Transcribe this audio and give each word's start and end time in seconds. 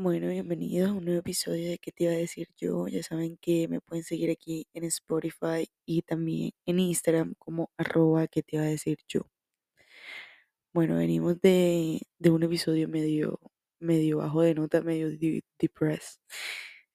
Bueno, 0.00 0.28
bienvenidos 0.30 0.90
a 0.90 0.92
un 0.94 1.04
nuevo 1.04 1.20
episodio 1.20 1.68
de 1.70 1.78
¿Qué 1.78 1.92
te 1.92 2.02
iba 2.04 2.12
a 2.12 2.16
decir 2.16 2.48
yo? 2.56 2.88
Ya 2.88 3.02
saben 3.04 3.36
que 3.36 3.68
me 3.68 3.80
pueden 3.80 4.02
seguir 4.02 4.28
aquí 4.30 4.66
en 4.74 4.82
Spotify 4.84 5.68
y 5.86 6.02
también 6.02 6.50
en 6.66 6.80
Instagram 6.80 7.34
como 7.38 7.70
arroba 7.76 8.26
¿Qué 8.26 8.42
te 8.42 8.56
iba 8.56 8.64
a 8.64 8.68
decir 8.68 8.98
yo? 9.06 9.30
Bueno, 10.72 10.96
venimos 10.96 11.40
de, 11.40 12.00
de 12.18 12.30
un 12.30 12.42
episodio 12.44 12.88
medio, 12.88 13.40
medio 13.80 14.18
bajo 14.18 14.42
de 14.42 14.54
nota, 14.54 14.82
medio 14.82 15.10
de- 15.10 15.42
depressed. 15.58 16.20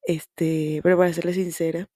Este, 0.03 0.79
pero 0.83 0.97
para 0.97 1.13
serles 1.13 1.35
sincera, 1.35 1.89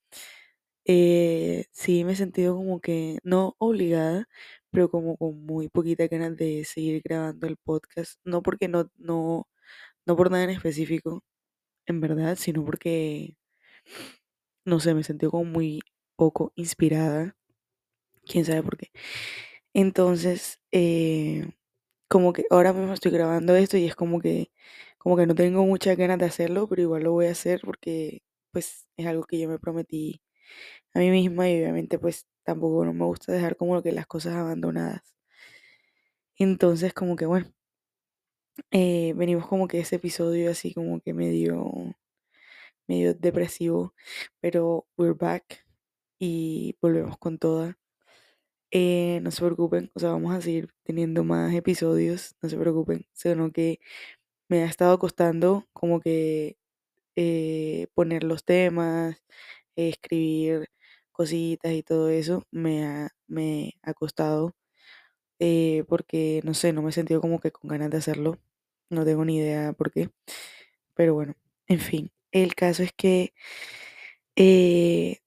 eh, 0.86 1.66
sí 1.71 2.04
me 2.05 2.14
he 2.14 2.16
sentido 2.18 2.55
como 2.57 2.82
que, 2.82 3.20
no 3.23 3.55
obligada, 3.60 4.28
pero 4.71 4.89
como 4.91 5.18
con 5.18 5.46
muy 5.46 5.70
poquita 5.70 6.07
ganas 6.07 6.38
de 6.38 6.66
seguir 6.66 7.02
grabando 7.04 7.48
el 7.48 7.57
podcast. 7.57 8.20
No 8.26 8.44
porque 8.44 8.68
no, 8.70 8.91
no, 8.98 9.48
no 10.10 10.18
por 10.18 10.32
nada 10.32 10.46
en 10.46 10.52
específico, 10.52 11.23
en 11.88 12.02
verdad, 12.02 12.38
sino 12.38 12.66
porque 12.66 13.36
no 14.66 14.80
sé, 14.80 14.94
me 14.94 15.04
sentí 15.04 15.27
como 15.27 15.45
muy 15.45 15.82
poco 16.16 16.52
inspirada, 16.55 17.35
quién 18.26 18.45
sabe 18.45 18.63
por 18.63 18.77
qué. 18.77 18.91
Entonces, 19.73 20.59
eh, 20.72 21.52
como 22.09 22.34
que 22.34 22.45
ahora 22.52 22.73
mismo 22.73 22.94
estoy 22.94 23.12
grabando 23.13 23.55
esto 23.58 23.77
y 23.77 23.85
es 23.88 23.95
como 23.95 24.22
que, 24.22 24.52
como 24.99 25.18
que 25.18 25.27
no 25.27 25.35
tengo 25.35 25.66
muchas 25.66 25.98
ganas 25.98 26.20
de 26.20 26.26
hacerlo, 26.27 26.68
pero 26.70 26.84
igual 26.84 27.04
lo 27.05 27.13
voy 27.13 27.27
a 27.27 27.32
hacer 27.34 27.62
porque 27.66 28.23
pues 28.52 28.88
es 28.98 29.07
algo 29.07 29.26
que 29.26 29.40
yo 29.40 29.49
me 29.49 29.60
prometí 29.60 30.21
a 30.96 30.99
mí 31.02 31.12
misma 31.12 31.49
y 31.49 31.57
obviamente 31.62 31.99
pues 31.99 32.27
tampoco 32.46 32.85
no 32.85 32.94
me 32.94 33.05
gusta 33.05 33.34
dejar 33.34 33.57
como 33.57 33.82
que 33.84 33.91
las 33.94 34.07
cosas 34.07 34.35
abandonadas. 34.35 35.04
Entonces, 36.38 36.91
como 36.94 37.16
que 37.16 37.27
bueno, 37.27 37.52
eh, 38.72 39.13
venimos 39.16 39.48
como 39.48 39.68
que 39.68 39.80
ese 39.80 39.98
episodio 39.98 40.52
así 40.52 40.73
como 40.73 40.99
que 41.02 41.13
medio, 41.13 41.95
medio 42.88 43.13
depresivo, 43.16 43.94
pero 44.41 44.88
we're 44.98 45.13
back 45.13 45.65
y 46.20 46.76
volvemos 46.82 47.18
con 47.18 47.37
toda. 47.40 47.77
Eh, 48.71 49.20
no 49.24 49.32
se 49.32 49.43
preocupen, 49.43 49.91
o 49.96 49.99
sea, 49.99 50.12
vamos 50.12 50.34
a 50.35 50.41
seguir 50.41 50.70
teniendo 50.84 51.24
más 51.24 51.54
episodios, 51.55 52.35
no 52.41 52.49
se 52.49 52.57
preocupen, 52.57 53.07
sino 53.13 53.52
que 53.52 53.80
me 54.49 54.63
ha 54.63 54.68
estado 54.68 54.99
costando 54.99 55.68
como 55.74 56.02
que 56.02 56.57
eh, 57.18 57.87
poner 57.96 58.24
los 58.26 58.46
temas, 58.46 59.24
escribir 59.77 60.70
cositas 61.13 61.74
y 61.74 61.84
todo 61.84 62.10
eso, 62.10 62.43
me 62.52 62.85
ha, 62.85 63.10
me 63.27 63.74
ha 63.84 63.93
costado 63.96 64.56
porque, 65.88 66.41
no 66.44 66.53
sé, 66.53 66.74
no 66.74 66.81
me 66.81 66.90
he 66.90 66.94
sentido 66.94 67.22
como 67.22 67.40
que 67.40 67.52
con 67.52 67.69
ganas 67.69 67.90
de 67.91 67.97
hacerlo, 67.97 68.38
no 68.90 69.06
tengo 69.06 69.25
ni 69.25 69.38
idea 69.38 69.73
por 69.73 69.91
qué, 69.91 70.09
pero 70.95 71.13
bueno, 71.13 71.35
en 71.68 71.79
fin, 71.79 72.12
el 72.31 72.56
caso 72.56 72.84
es 72.84 72.91
que 72.94 73.34
eh, 74.35 75.19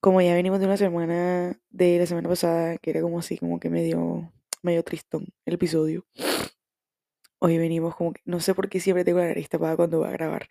como 0.00 0.20
ya 0.20 0.34
venimos 0.34 0.60
de 0.60 0.66
una 0.66 0.76
semana, 0.76 1.58
de 1.70 1.98
la 1.98 2.06
semana 2.06 2.28
pasada, 2.28 2.76
que 2.78 2.90
era 2.90 3.02
como 3.02 3.20
así, 3.20 3.38
como 3.38 3.60
que 3.60 3.70
medio, 3.70 4.32
medio 4.62 4.82
tristón 4.84 5.28
el 5.46 5.54
episodio. 5.54 6.06
Hoy 7.40 7.58
venimos 7.58 7.96
como 7.96 8.12
que, 8.12 8.20
no 8.24 8.40
sé 8.40 8.54
por 8.54 8.68
qué 8.68 8.80
siempre 8.80 9.04
tengo 9.04 9.18
la 9.18 9.26
nariz 9.26 9.48
tapada 9.48 9.76
cuando 9.76 9.98
voy 9.98 10.08
a 10.08 10.12
grabar, 10.12 10.46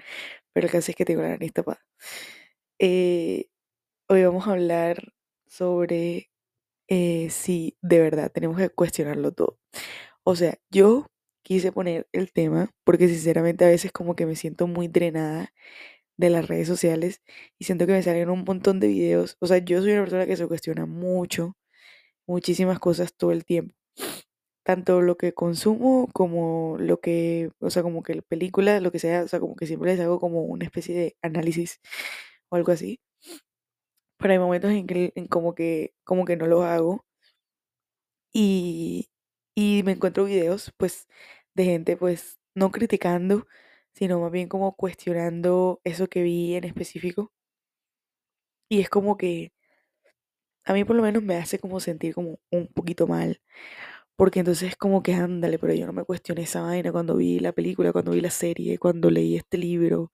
pero 0.53 0.67
el 0.67 0.71
caso 0.71 0.91
es 0.91 0.95
que 0.97 1.05
tengo 1.05 1.21
la 1.21 1.29
nariz 1.29 1.53
tapada. 1.53 1.85
Eh, 2.79 3.47
hoy 4.09 4.23
vamos 4.23 4.47
a 4.47 4.51
hablar 4.51 5.13
sobre 5.47 6.31
eh, 6.87 7.29
si 7.29 7.77
de 7.81 7.99
verdad 7.99 8.31
tenemos 8.31 8.57
que 8.57 8.69
cuestionarlo 8.69 9.31
todo. 9.33 9.59
O 10.23 10.35
sea, 10.35 10.57
yo 10.69 11.07
quise 11.43 11.71
poner 11.71 12.07
el 12.11 12.31
tema 12.31 12.71
porque 12.83 13.07
sinceramente 13.07 13.65
a 13.65 13.69
veces 13.69 13.91
como 13.91 14.15
que 14.15 14.25
me 14.25 14.35
siento 14.35 14.67
muy 14.67 14.87
drenada 14.87 15.53
de 16.17 16.29
las 16.31 16.47
redes 16.47 16.67
sociales 16.67 17.21
y 17.59 17.65
siento 17.65 17.87
que 17.87 17.93
me 17.93 18.03
salen 18.03 18.29
un 18.29 18.43
montón 18.45 18.79
de 18.79 18.87
videos. 18.89 19.37
O 19.41 19.47
sea, 19.47 19.59
yo 19.59 19.81
soy 19.81 19.93
una 19.93 20.03
persona 20.03 20.25
que 20.27 20.37
se 20.37 20.47
cuestiona 20.47 20.85
mucho, 20.85 21.55
muchísimas 22.27 22.79
cosas 22.79 23.15
todo 23.17 23.31
el 23.31 23.45
tiempo. 23.45 23.75
Tanto 24.65 25.01
lo 25.01 25.17
que 25.17 25.33
consumo 25.33 26.07
como 26.13 26.77
lo 26.79 26.99
que, 27.01 27.51
o 27.59 27.69
sea, 27.71 27.83
como 27.83 28.03
que 28.03 28.21
películas, 28.21 28.81
lo 28.83 28.91
que 28.91 28.99
sea, 28.99 29.23
o 29.23 29.27
sea, 29.27 29.39
como 29.39 29.55
que 29.55 29.65
siempre 29.67 29.91
les 29.91 29.99
hago 30.01 30.19
como 30.19 30.43
una 30.43 30.65
especie 30.65 30.95
de 30.95 31.17
análisis 31.23 31.79
o 32.49 32.57
algo 32.57 32.71
así. 32.71 32.99
Pero 34.17 34.31
hay 34.33 34.39
momentos 34.39 34.71
en 34.71 34.87
que 34.87 35.11
como 35.29 35.53
que, 35.53 35.93
como 36.05 36.23
que 36.25 36.37
no 36.37 36.47
lo 36.47 36.63
hago 36.63 37.03
y, 38.33 39.09
y 39.55 39.83
me 39.83 39.93
encuentro 39.93 40.25
videos, 40.25 40.73
pues, 40.77 41.07
de 41.55 41.65
gente, 41.65 41.97
pues, 41.97 42.39
no 42.55 42.71
criticando, 42.71 43.47
sino 43.93 44.19
más 44.21 44.31
bien 44.31 44.47
como 44.49 44.75
cuestionando 44.75 45.81
eso 45.83 46.07
que 46.07 46.23
vi 46.23 46.55
en 46.55 46.63
específico. 46.65 47.31
Y 48.69 48.79
es 48.79 48.89
como 48.89 49.17
que 49.17 49.51
a 50.65 50.73
mí 50.73 50.83
por 50.83 50.95
lo 50.95 51.01
menos 51.01 51.23
me 51.23 51.35
hace 51.37 51.59
como 51.59 51.79
sentir 51.79 52.13
como 52.13 52.39
un 52.51 52.67
poquito 52.67 53.07
mal, 53.07 53.41
porque 54.17 54.39
entonces 54.39 54.69
es 54.71 54.75
como 54.77 55.03
que 55.03 55.13
ándale, 55.15 55.59
pero 55.59 55.73
yo 55.73 55.85
no 55.87 55.93
me 55.93 56.03
cuestioné 56.05 56.43
esa 56.43 56.61
vaina 56.63 56.91
cuando 56.91 57.17
vi 57.17 57.39
la 57.39 57.53
película, 57.53 57.91
cuando 57.93 58.11
vi 58.13 58.21
la 58.21 58.31
serie, 58.31 58.77
cuando 58.79 59.09
leí 59.11 59.37
este 59.37 59.57
libro, 59.57 60.11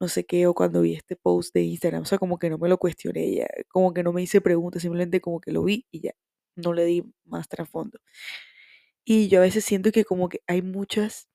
no 0.00 0.08
sé 0.08 0.24
qué, 0.26 0.46
o 0.48 0.54
cuando 0.54 0.82
vi 0.82 0.94
este 0.94 1.16
post 1.16 1.54
de 1.54 1.62
Instagram, 1.64 2.02
o 2.02 2.06
sea, 2.06 2.18
como 2.18 2.38
que 2.38 2.50
no 2.50 2.58
me 2.58 2.68
lo 2.68 2.78
cuestioné 2.78 3.34
ya, 3.36 3.48
como 3.70 3.94
que 3.94 4.02
no 4.04 4.12
me 4.12 4.22
hice 4.22 4.40
preguntas, 4.42 4.82
simplemente 4.82 5.20
como 5.22 5.40
que 5.40 5.52
lo 5.52 5.64
vi 5.64 5.86
y 5.92 6.02
ya, 6.02 6.12
no 6.56 6.72
le 6.74 6.84
di 6.86 7.04
más 7.26 7.48
trasfondo. 7.48 7.98
Y 9.06 9.28
yo 9.28 9.38
a 9.40 9.42
veces 9.42 9.64
siento 9.64 9.90
que 9.92 10.04
como 10.04 10.28
que 10.28 10.40
hay 10.46 10.62
muchas, 10.62 11.28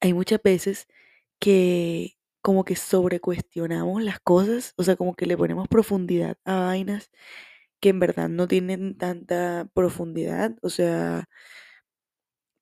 hay 0.00 0.12
muchas 0.14 0.40
veces 0.42 0.86
que 1.40 2.16
como 2.42 2.64
que 2.64 2.76
sobrecuestionamos 2.76 4.02
las 4.02 4.20
cosas, 4.20 4.72
o 4.76 4.84
sea, 4.84 4.96
como 4.96 5.14
que 5.14 5.26
le 5.26 5.36
ponemos 5.36 5.68
profundidad 5.68 6.38
a 6.44 6.60
vainas 6.60 7.10
que 7.80 7.90
en 7.90 8.00
verdad 8.00 8.28
no 8.30 8.48
tienen 8.48 8.96
tanta 8.98 9.68
profundidad, 9.74 10.56
o 10.62 10.70
sea, 10.70 11.28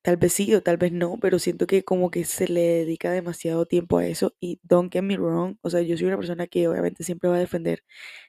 tal 0.02 0.16
vez 0.18 0.32
sí 0.34 0.54
o 0.54 0.62
tal 0.62 0.76
vez 0.76 0.92
no, 0.92 1.18
pero 1.20 1.38
siento 1.38 1.66
que 1.66 1.84
como 1.84 2.10
que 2.10 2.24
se 2.24 2.46
le 2.48 2.60
dedica 2.62 3.10
demasiado 3.10 3.66
tiempo 3.66 3.98
a 3.98 4.06
eso 4.06 4.34
y 4.40 4.60
don't 4.62 4.92
get 4.92 5.02
me 5.02 5.16
wrong, 5.16 5.56
o 5.62 5.70
sea, 5.70 5.80
yo 5.82 5.96
soy 5.96 6.06
una 6.08 6.16
persona 6.18 6.46
que 6.46 6.68
obviamente 6.68 7.04
siempre 7.04 7.30
va 7.30 7.36
a 7.36 7.38
defender 7.40 7.82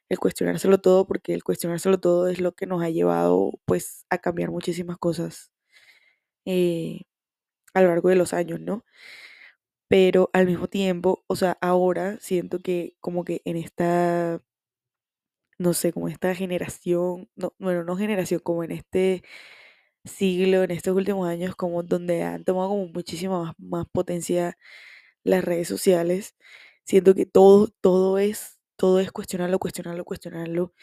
el 0.09 0.19
cuestionárselo 0.19 0.79
todo 0.81 1.07
porque 1.07 1.33
el 1.33 1.43
cuestionárselo 1.43 1.99
todo 1.99 2.27
es 2.29 2.39
lo 2.41 2.53
que 2.55 2.67
nos 2.67 2.83
ha 2.83 2.89
llevado 2.89 3.51
pues 3.66 4.05
a 4.09 4.17
cambiar 4.19 4.51
muchísimas 4.51 4.97
cosas 4.97 5.51
eh, 6.45 7.01
a 7.73 7.81
lo 7.81 7.89
largo 7.89 8.09
de 8.09 8.16
los 8.16 8.33
años, 8.33 8.59
¿no? 8.61 8.83
Pero 9.89 10.29
al 10.33 10.45
mismo 10.47 10.67
tiempo, 10.67 11.23
o 11.27 11.35
sea, 11.35 11.57
ahora 11.61 12.17
siento 12.19 12.59
que 12.59 12.95
como 13.01 13.23
que 13.23 13.41
en 13.45 13.57
esta, 13.57 14.41
no 15.57 15.73
sé, 15.73 15.93
como 15.93 16.07
esta 16.09 16.35
generación, 16.35 17.29
no, 17.35 17.53
bueno, 17.59 17.83
no 17.83 17.95
generación, 17.97 18.41
como 18.43 18.63
en 18.63 18.72
este 18.72 19.23
siglo, 20.05 20.63
en 20.63 20.72
estos 20.72 20.95
últimos 20.95 21.27
años, 21.29 21.55
como 21.55 21.83
donde 21.83 22.23
han 22.23 22.43
tomado 22.45 22.69
como 22.69 22.87
muchísima 22.89 23.41
más, 23.43 23.53
más 23.59 23.87
potencia 23.91 24.57
las 25.23 25.45
redes 25.45 25.67
sociales, 25.69 26.35
siento 26.85 27.16
que 27.16 27.25
todo, 27.27 27.69
todo 27.81 28.19
es, 28.19 28.54
todo 28.78 29.00
es 29.00 29.12
cuestionarlo, 29.12 29.59
cuestionarlo, 29.59 30.06
cuestionarlo. 30.06 30.74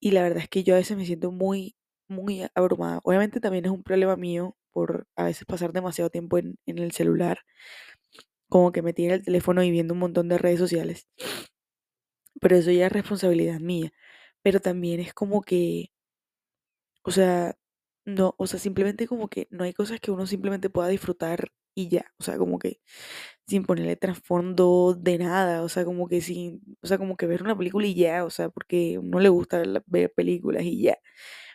Y 0.00 0.12
la 0.12 0.22
verdad 0.22 0.38
es 0.44 0.48
que 0.48 0.64
yo 0.64 0.74
a 0.74 0.78
veces 0.78 0.96
me 0.96 1.06
siento 1.06 1.32
muy, 1.32 1.76
muy 2.08 2.46
abrumada. 2.54 3.00
Obviamente 3.04 3.40
también 3.40 3.64
es 3.66 3.70
un 3.72 3.82
problema 3.84 4.16
mío 4.16 4.56
por 4.72 5.06
a 5.16 5.24
veces 5.24 5.46
pasar 5.46 5.72
demasiado 5.72 6.10
tiempo 6.10 6.38
en, 6.38 6.58
en 6.66 6.78
el 6.78 6.92
celular, 6.92 7.40
como 8.50 8.70
que 8.72 8.82
me 8.82 8.92
tiene 8.92 9.14
el 9.14 9.22
teléfono 9.24 9.62
y 9.62 9.70
viendo 9.70 9.94
un 9.94 10.00
montón 10.00 10.28
de 10.28 10.36
redes 10.38 10.58
sociales. 10.58 11.08
Pero 12.40 12.56
eso 12.56 12.70
ya 12.72 12.86
es 12.86 12.92
responsabilidad 12.92 13.60
mía. 13.60 13.92
Pero 14.42 14.58
también 14.60 14.98
es 15.00 15.14
como 15.14 15.42
que, 15.42 15.92
o 17.02 17.10
sea, 17.10 17.56
no, 18.04 18.34
o 18.38 18.46
sea, 18.46 18.58
simplemente 18.58 19.06
como 19.08 19.28
que 19.28 19.46
no 19.50 19.64
hay 19.64 19.72
cosas 19.74 20.00
que 20.00 20.10
uno 20.10 20.26
simplemente 20.26 20.70
pueda 20.70 20.88
disfrutar 20.88 21.52
y 21.80 21.88
ya, 21.88 22.06
o 22.18 22.24
sea, 22.24 22.38
como 22.38 22.58
que 22.58 22.80
sin 23.46 23.64
ponerle 23.64 23.96
trasfondo 23.96 24.94
de 24.94 25.18
nada, 25.18 25.62
o 25.62 25.68
sea, 25.68 25.84
como 25.84 26.08
que 26.08 26.20
sin, 26.20 26.62
o 26.82 26.86
sea, 26.86 26.98
como 26.98 27.16
que 27.16 27.26
ver 27.26 27.42
una 27.42 27.56
película 27.58 27.86
y 27.86 27.94
ya, 27.94 28.24
o 28.24 28.30
sea, 28.30 28.48
porque 28.50 28.96
a 28.96 29.00
uno 29.00 29.20
le 29.20 29.28
gusta 29.30 29.62
ver 29.86 30.12
películas 30.14 30.62
y 30.64 30.82
ya. 30.82 30.98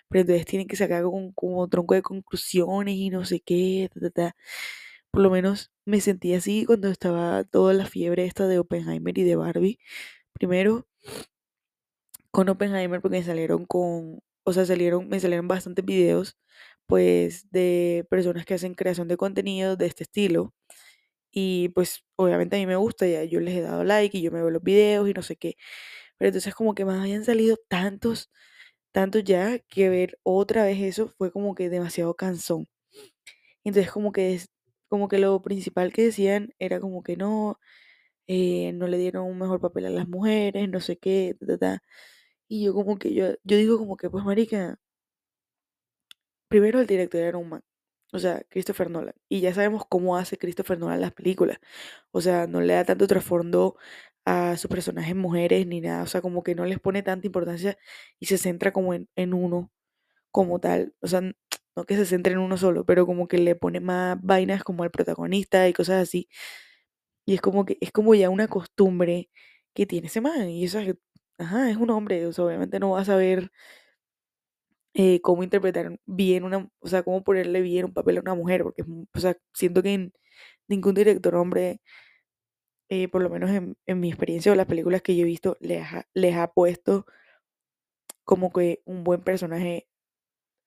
Pero 0.10 0.22
entonces 0.22 0.46
tienen 0.46 0.68
que 0.68 0.76
sacar 0.78 1.04
como, 1.04 1.34
como 1.36 1.68
tronco 1.70 1.96
de 1.96 2.02
conclusiones 2.04 2.96
y 2.96 3.10
no 3.10 3.26
sé 3.26 3.42
qué, 3.42 3.90
ta, 3.94 4.00
ta, 4.02 4.10
ta. 4.12 4.36
Por 5.12 5.22
lo 5.24 5.30
menos 5.32 5.72
me 5.86 6.02
sentí 6.02 6.34
así 6.34 6.66
cuando 6.66 6.90
estaba 6.90 7.44
toda 7.46 7.74
la 7.74 7.86
fiebre 7.88 8.26
esta 8.26 8.48
de 8.48 8.60
Oppenheimer 8.60 9.18
y 9.18 9.24
de 9.24 9.36
Barbie. 9.38 9.80
Primero, 10.34 10.88
con 12.32 12.50
Oppenheimer 12.50 13.02
porque 13.02 13.18
me 13.18 13.24
salieron 13.24 13.66
con, 13.66 14.22
o 14.44 14.54
sea, 14.54 14.66
salieron, 14.66 15.08
me 15.10 15.20
salieron 15.20 15.48
bastantes 15.48 15.86
videos, 15.86 16.38
pues, 16.88 17.50
de 17.52 18.06
personas 18.10 18.46
que 18.46 18.56
hacen 18.56 18.76
creación 18.76 19.08
de 19.08 19.18
contenido 19.18 19.76
de 19.78 19.88
este 19.88 20.04
estilo. 20.04 20.54
Y 21.32 21.70
pues, 21.70 22.04
obviamente 22.18 22.56
a 22.58 22.60
mí 22.60 22.66
me 22.68 22.76
gusta, 22.78 23.08
ya 23.08 23.24
yo 23.26 23.40
les 23.42 23.56
he 23.56 23.62
dado 23.62 23.84
like 23.84 24.18
y 24.18 24.22
yo 24.24 24.32
me 24.32 24.42
veo 24.42 24.52
los 24.52 24.64
videos 24.64 25.10
y 25.10 25.14
no 25.14 25.22
sé 25.24 25.36
qué. 25.38 25.56
Pero 26.18 26.30
entonces 26.30 26.56
como 26.56 26.76
que 26.76 26.86
me 26.86 26.94
habían 26.96 27.26
salido 27.26 27.58
tantos, 27.70 28.32
tantos 28.94 29.24
ya, 29.26 29.60
que 29.70 29.90
ver 29.90 30.20
otra 30.24 30.66
vez 30.66 30.82
eso 30.82 31.10
fue 31.10 31.32
como 31.32 31.56
que 31.56 31.70
demasiado 31.70 32.16
cansón. 32.16 32.68
Entonces 33.64 33.92
como 33.92 34.12
que, 34.12 34.40
como 34.88 35.08
que 35.08 35.18
lo 35.20 35.42
principal 35.42 35.92
que 35.94 36.04
decían 36.04 36.54
era 36.60 36.80
como 36.80 37.04
que 37.04 37.18
no, 37.18 37.60
eh, 38.28 38.74
no 38.74 38.88
le 38.88 38.98
dieron 39.00 39.26
un 39.28 39.40
mejor 39.40 39.62
papel 39.62 39.88
a 39.88 39.92
las 39.92 40.08
mujeres, 40.10 40.70
no 40.70 40.82
sé 40.82 40.98
qué, 40.98 41.36
ta, 41.40 41.48
ta, 41.48 41.58
ta. 41.60 41.84
Y 42.50 42.66
yo 42.66 42.74
como 42.76 42.98
que 43.00 43.14
yo, 43.14 43.28
yo 43.44 43.58
digo 43.58 43.78
como 43.80 43.98
que, 43.98 44.10
pues 44.10 44.26
marica, 44.26 44.80
primero 46.48 46.80
el 46.80 46.88
director 46.88 47.22
era 47.22 47.38
un 47.38 47.50
man, 47.50 47.64
o 48.14 48.20
sea, 48.20 48.44
Christopher 48.50 48.90
Nolan. 48.90 49.16
Y 49.30 49.42
ya 49.42 49.54
sabemos 49.54 49.84
cómo 49.88 50.18
hace 50.18 50.38
Christopher 50.38 50.80
Nolan 50.80 51.02
las 51.02 51.14
películas. 51.14 51.60
O 52.12 52.22
sea, 52.22 52.48
no 52.48 52.62
le 52.62 52.74
da 52.74 52.86
tanto 52.86 53.08
trasfondo 53.08 53.78
a 54.26 54.58
sus 54.58 54.70
personajes 54.70 55.16
mujeres 55.16 55.68
ni 55.68 55.82
nada. 55.82 56.04
O 56.04 56.08
sea, 56.08 56.22
como 56.22 56.44
que 56.44 56.56
no 56.56 56.66
les 56.66 56.80
pone 56.80 57.04
tanta 57.04 57.28
importancia 57.28 57.78
y 58.20 58.28
se 58.28 58.38
centra 58.38 58.72
como 58.74 58.94
en, 58.94 59.10
en 59.16 59.34
uno 59.34 59.72
como 60.32 60.60
tal. 60.60 60.96
O 61.02 61.08
sea, 61.08 61.22
no 61.22 61.86
que 61.86 61.96
se 61.98 62.06
centre 62.06 62.34
en 62.34 62.40
uno 62.40 62.58
solo, 62.58 62.86
pero 62.86 63.06
como 63.06 63.28
que 63.28 63.38
le 63.38 63.56
pone 63.56 63.80
más 63.82 64.18
vainas 64.22 64.64
como 64.64 64.84
al 64.84 64.92
protagonista 64.92 65.68
y 65.70 65.74
cosas 65.74 66.04
así. 66.04 66.30
Y 67.26 67.36
es 67.36 67.42
como 67.42 67.66
que 67.66 67.78
es 67.82 67.92
como 67.92 68.16
ya 68.16 68.30
una 68.30 68.48
costumbre 68.48 69.30
que 69.74 69.86
tiene 69.86 70.08
ese 70.08 70.22
man. 70.22 70.50
Y 70.50 70.66
eso 70.66 70.80
es, 70.80 70.96
ajá, 71.38 71.70
es 71.72 71.78
un 71.78 71.90
hombre. 71.92 72.26
O 72.28 72.34
sea, 72.34 72.46
obviamente 72.46 72.80
no 72.80 72.92
va 72.92 73.02
a 73.02 73.06
saber 73.06 73.52
eh, 74.96 75.22
cómo 75.22 75.44
interpretar 75.44 76.00
bien 76.06 76.46
una, 76.46 76.70
o 76.80 76.88
sea, 76.88 77.04
cómo 77.04 77.24
ponerle 77.24 77.62
bien 77.62 77.86
un 77.86 77.94
papel 77.94 78.18
a 78.18 78.22
una 78.22 78.36
mujer, 78.36 78.64
porque, 78.64 78.84
o 79.14 79.20
sea, 79.20 79.38
siento 79.54 79.84
que 79.84 80.12
ningún 80.70 80.96
director 80.96 81.36
hombre, 81.36 81.82
eh, 82.90 83.08
por 83.08 83.22
lo 83.22 83.30
menos 83.30 83.50
en, 83.52 83.78
en, 83.86 84.00
mi 84.00 84.10
experiencia 84.10 84.52
o 84.52 84.56
las 84.56 84.68
películas 84.68 85.02
que 85.02 85.16
yo 85.16 85.24
he 85.24 85.26
visto, 85.26 85.58
les 85.60 85.84
ha, 85.84 86.08
les 86.14 86.36
ha 86.36 86.52
puesto 86.54 87.06
como 88.24 88.52
que 88.52 88.82
un 88.86 89.04
buen 89.04 89.22
personaje 89.24 89.88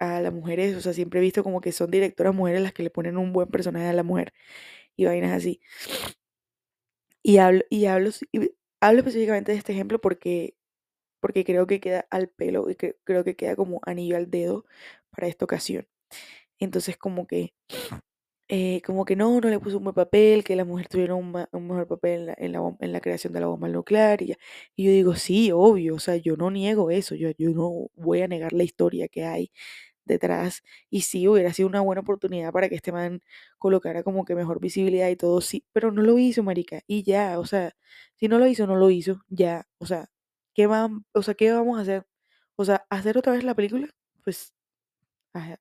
a 0.01 0.21
las 0.21 0.33
mujeres, 0.33 0.77
o 0.77 0.81
sea, 0.83 0.93
siempre 0.95 1.21
he 1.21 1.23
visto 1.23 1.45
como 1.45 1.61
que 1.61 1.73
son 1.73 1.91
directoras 1.91 2.35
mujeres 2.35 2.63
las 2.63 2.73
que 2.73 2.85
le 2.85 2.91
ponen 2.91 3.19
un 3.19 3.33
buen 3.33 3.49
personaje 3.49 3.87
a 3.89 3.93
la 3.95 4.05
mujer 4.05 4.33
y 4.97 5.07
vainas 5.07 5.33
así. 5.33 5.61
Y 7.23 7.39
hablo, 7.39 7.63
y 7.71 7.87
hablo, 7.87 8.11
y 8.33 8.51
hablo 8.81 8.99
específicamente 9.01 9.53
de 9.53 9.59
este 9.59 9.73
ejemplo 9.73 10.01
porque 10.01 10.57
porque 11.21 11.45
creo 11.45 11.67
que 11.67 11.81
queda 11.81 12.07
al 12.11 12.29
pelo 12.29 12.71
y 12.71 12.77
que, 12.77 12.97
creo 13.05 13.25
que 13.25 13.37
queda 13.37 13.57
como 13.57 13.81
anillo 13.85 14.17
al 14.17 14.31
dedo 14.31 14.65
para 15.11 15.29
esta 15.29 15.45
ocasión. 15.45 15.87
Entonces 16.59 16.97
como 16.99 17.27
que, 17.27 17.55
eh, 18.49 18.81
como 18.87 19.05
que 19.05 19.17
no, 19.17 19.41
no 19.41 19.49
le 19.51 19.61
puso 19.61 19.79
un 19.79 19.85
buen 19.85 19.95
papel, 19.95 20.43
que 20.45 20.57
la 20.57 20.65
mujer 20.65 20.89
tuviera 20.89 21.15
un, 21.15 21.33
mejor 21.33 21.87
papel 21.87 22.35
en 22.39 22.53
la, 22.53 22.77
en, 22.81 22.93
la, 22.93 23.01
creación 23.01 23.33
de 23.33 23.41
la 23.41 23.47
bomba 23.47 23.69
nuclear. 23.69 24.23
Y, 24.23 24.35
y, 24.77 24.85
yo 24.85 24.91
digo, 24.91 25.15
sí, 25.17 25.53
obvio, 25.53 25.97
o 25.97 25.99
sea, 25.99 26.17
yo 26.17 26.37
no 26.37 26.51
niego 26.51 26.91
eso, 26.91 27.15
yo, 27.15 27.31
yo 27.39 27.51
no 27.51 27.89
voy 27.95 28.23
a 28.23 28.29
negar 28.29 28.53
la 28.55 28.65
historia 28.65 29.09
que 29.09 29.25
hay 29.27 29.53
detrás. 30.09 30.63
Y 30.91 31.03
sí, 31.03 31.29
hubiera 31.29 31.53
sido 31.53 31.69
una 31.69 31.81
buena 31.83 32.01
oportunidad 32.03 32.53
para 32.53 32.69
que 32.69 32.77
este 32.77 32.93
man 32.93 33.23
colocara 33.59 34.03
como 34.03 34.25
que 34.25 34.35
mejor 34.35 34.61
visibilidad 34.61 35.09
y 35.11 35.17
todo, 35.17 35.41
sí, 35.41 35.65
pero 35.73 35.93
no 35.93 36.03
lo 36.03 36.19
hizo, 36.19 36.43
marica. 36.43 36.83
Y 36.87 37.05
ya, 37.05 37.39
o 37.39 37.47
sea, 37.47 37.77
si 38.17 38.29
no 38.29 38.39
lo 38.39 38.47
hizo, 38.49 38.67
no 38.67 38.77
lo 38.77 38.91
hizo, 38.91 39.23
ya, 39.29 39.69
o 39.79 39.87
sea, 39.87 40.11
¿qué, 40.59 40.67
o 40.67 41.23
sea, 41.23 41.35
¿qué 41.35 41.53
vamos 41.53 41.79
a 41.79 41.83
hacer? 41.83 42.07
O 42.57 42.65
sea, 42.65 42.85
¿hacer 42.91 43.17
otra 43.19 43.33
vez 43.33 43.45
la 43.45 43.55
película? 43.55 43.89
Pues 44.25 44.53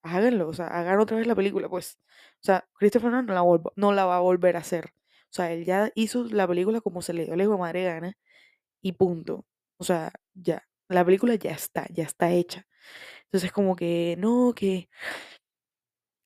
háganlo, 0.04 0.50
o 0.50 0.54
sea, 0.54 0.68
hagan 0.68 1.00
otra 1.00 1.18
vez 1.18 1.28
la 1.28 1.36
película, 1.36 1.70
pues. 1.70 2.00
O 2.42 2.46
sea, 2.46 2.68
Christopher 2.74 3.12
Nolan 3.12 3.28
no 3.28 3.34
la, 3.36 3.62
no 3.76 3.94
la 3.94 4.06
va 4.06 4.18
a 4.18 4.22
volver 4.22 4.56
a 4.56 4.60
hacer. 4.60 4.94
O 5.30 5.34
sea, 5.34 5.52
él 5.54 5.66
ya 5.66 5.92
hizo 5.96 6.26
la 6.26 6.48
película 6.48 6.82
como 6.82 7.02
se 7.04 7.14
le 7.14 7.26
dio 7.26 7.36
la 7.36 7.58
madre 7.58 7.84
gana 7.84 8.18
y 8.82 8.94
punto. 8.94 9.46
O 9.78 9.84
sea, 9.86 10.12
ya. 10.36 10.64
La 10.90 11.06
película 11.06 11.36
ya 11.36 11.52
está, 11.52 11.88
ya 11.94 12.06
está 12.06 12.32
hecha. 12.32 12.68
Entonces, 13.26 13.52
como 13.52 13.76
que, 13.76 14.16
no, 14.20 14.54
que 14.56 14.90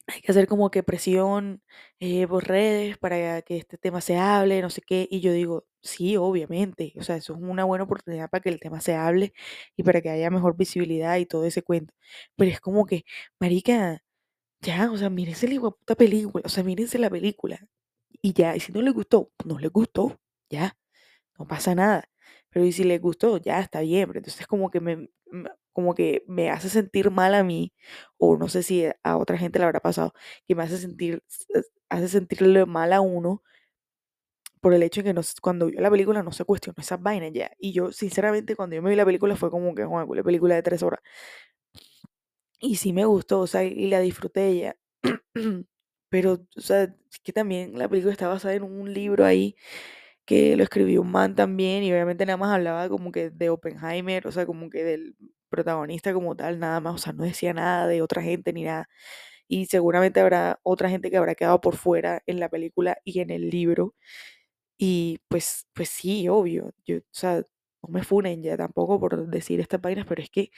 hay 0.08 0.22
que 0.22 0.32
hacer 0.32 0.48
como 0.48 0.72
que 0.72 0.84
presión 0.84 1.62
eh, 2.00 2.28
por 2.28 2.46
redes 2.48 2.98
para 2.98 3.42
que 3.44 3.58
este 3.58 3.78
tema 3.78 4.02
se 4.02 4.18
hable, 4.18 4.62
no 4.62 4.70
sé 4.70 4.82
qué. 4.82 5.08
Y 5.10 5.22
yo 5.22 5.34
digo, 5.34 5.66
sí, 5.82 6.18
obviamente, 6.18 6.94
o 6.98 7.04
sea, 7.04 7.16
eso 7.18 7.34
es 7.34 7.40
una 7.42 7.64
buena 7.66 7.84
oportunidad 7.86 8.30
para 8.30 8.42
que 8.42 8.50
el 8.50 8.60
tema 8.60 8.82
se 8.82 8.96
hable 8.96 9.34
y 9.78 9.84
para 9.84 10.02
que 10.02 10.10
haya 10.10 10.30
mejor 10.30 10.58
visibilidad 10.58 11.18
y 11.18 11.26
todo 11.26 11.46
ese 11.46 11.64
cuento. 11.64 11.94
Pero 12.36 12.52
es 12.52 12.60
como 12.62 12.86
que, 12.86 13.06
marica, 13.40 14.04
ya, 14.62 14.92
o 14.92 14.98
sea, 14.98 15.10
mírense 15.10 15.48
la 15.48 15.60
puta 15.62 15.96
película, 15.96 16.44
o 16.46 16.50
sea, 16.50 16.64
mírense 16.64 17.00
la 17.00 17.10
película. 17.10 17.60
Y 18.22 18.34
ya, 18.34 18.56
y 18.56 18.60
si 18.62 18.72
no 18.74 18.82
les 18.82 18.94
gustó, 18.94 19.32
no 19.46 19.60
les 19.60 19.72
gustó, 19.72 20.20
ya, 20.50 20.78
no 21.40 21.48
pasa 21.48 21.76
nada. 21.76 22.06
Pero 22.50 22.66
y 22.66 22.72
si 22.74 22.84
les 22.84 23.02
gustó, 23.02 23.38
ya 23.38 23.60
está 23.62 23.82
bien. 23.82 24.08
Pero 24.08 24.20
entonces 24.20 24.48
como 24.48 24.70
que 24.72 24.82
me, 24.82 25.10
como 25.74 25.96
que 25.96 26.24
me 26.28 26.50
hace 26.52 26.70
sentir 26.70 27.12
mal 27.12 27.34
a 27.36 27.44
mí, 27.44 27.74
o 28.18 28.38
no 28.38 28.48
sé 28.50 28.64
si 28.64 28.86
a 29.04 29.18
otra 29.18 29.38
gente 29.38 29.60
le 29.60 29.66
habrá 29.66 29.80
pasado, 29.82 30.14
que 30.48 30.56
me 30.56 30.64
hace 30.64 30.78
sentir, 30.78 31.24
hace 31.90 32.08
sentirle 32.10 32.66
mal 32.66 32.94
a 32.94 33.02
uno 33.02 33.44
por 34.62 34.74
el 34.74 34.84
hecho 34.84 35.02
de 35.02 35.06
que 35.10 35.14
no, 35.14 35.22
cuando 35.42 35.68
vio 35.68 35.82
la 35.82 35.92
película 35.92 36.24
no 36.24 36.32
se 36.32 36.46
cuestionó 36.46 36.76
esas 36.80 37.02
vainas 37.02 37.32
ya. 37.34 37.52
Y 37.60 37.74
yo, 37.74 37.92
sinceramente, 37.92 38.56
cuando 38.56 38.76
yo 38.76 38.82
me 38.82 38.92
vi 38.92 38.96
la 38.96 39.06
película 39.06 39.36
fue 39.36 39.52
como 39.52 39.76
que, 39.76 39.86
una 39.86 40.06
película 40.24 40.56
de 40.56 40.64
tres 40.64 40.84
horas. 40.84 41.02
Y 42.60 42.76
sí 42.76 42.94
me 42.94 43.06
gustó, 43.06 43.40
o 43.42 43.48
sea, 43.48 43.64
y 43.64 43.88
la 43.88 44.00
disfruté 44.00 44.48
ella. 44.48 44.78
Pero, 46.10 46.34
o 46.58 46.62
sea, 46.62 46.94
que 47.24 47.34
también 47.34 47.78
la 47.78 47.90
película 47.90 48.12
está 48.14 48.28
basada 48.28 48.54
en 48.56 48.64
un 48.64 48.94
libro 48.94 49.26
ahí 49.26 49.56
que 50.26 50.56
lo 50.58 50.64
escribió 50.64 51.02
un 51.02 51.12
man 51.12 51.36
también 51.36 51.84
y 51.84 51.92
obviamente 51.94 52.26
nada 52.26 52.38
más 52.38 52.54
hablaba 52.56 52.90
como 52.90 53.12
que 53.12 53.32
de 53.32 53.50
Oppenheimer, 53.50 54.28
o 54.28 54.32
sea, 54.32 54.46
como 54.46 54.70
que 54.70 54.84
del 54.84 55.16
protagonista 55.50 56.14
como 56.14 56.36
tal, 56.36 56.60
nada 56.60 56.80
más, 56.82 56.96
o 56.96 56.98
sea, 57.00 57.14
no 57.14 57.24
decía 57.26 57.54
nada 57.54 57.88
de 57.88 58.02
otra 58.02 58.22
gente 58.24 58.54
ni 58.54 58.64
nada. 58.64 58.90
Y 59.48 59.68
seguramente 59.68 60.20
habrá 60.22 60.60
otra 60.64 60.90
gente 60.90 61.12
que 61.12 61.18
habrá 61.18 61.36
quedado 61.36 61.62
por 61.62 61.76
fuera 61.78 62.24
en 62.28 62.40
la 62.40 62.50
película 62.50 62.98
y 63.06 63.22
en 63.22 63.32
el 63.32 63.50
libro. 63.50 63.96
Y 64.84 65.20
pues, 65.28 65.68
pues 65.74 65.90
sí, 65.90 66.28
obvio, 66.28 66.74
yo, 66.86 66.98
o 66.98 67.02
sea, 67.12 67.38
no 67.84 67.90
me 67.90 68.04
funen 68.04 68.42
ya 68.42 68.58
tampoco 68.58 69.00
por 69.00 69.28
decir 69.28 69.60
estas 69.60 69.80
vainas, 69.80 70.08
pero 70.08 70.24
es 70.24 70.30
que 70.32 70.50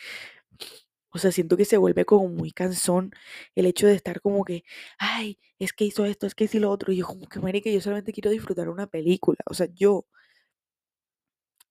o 1.12 1.20
sea, 1.20 1.32
siento 1.32 1.58
que 1.58 1.66
se 1.66 1.78
vuelve 1.78 2.06
como 2.06 2.28
muy 2.30 2.52
cansón 2.52 3.12
el 3.56 3.66
hecho 3.68 3.86
de 3.88 3.94
estar 3.96 4.20
como 4.22 4.44
que, 4.46 4.64
ay, 4.98 5.38
es 5.60 5.72
que 5.74 5.86
hizo 5.86 6.06
esto, 6.06 6.26
es 6.28 6.34
que 6.36 6.46
hizo 6.46 6.60
lo 6.60 6.72
otro. 6.72 6.92
Y 6.92 6.98
yo 6.98 7.06
como 7.08 7.28
que, 7.28 7.40
marica, 7.40 7.70
yo 7.70 7.82
solamente 7.82 8.12
quiero 8.14 8.32
disfrutar 8.32 8.68
una 8.70 8.88
película. 8.88 9.38
O 9.46 9.54
sea, 9.54 9.68
yo, 9.74 10.08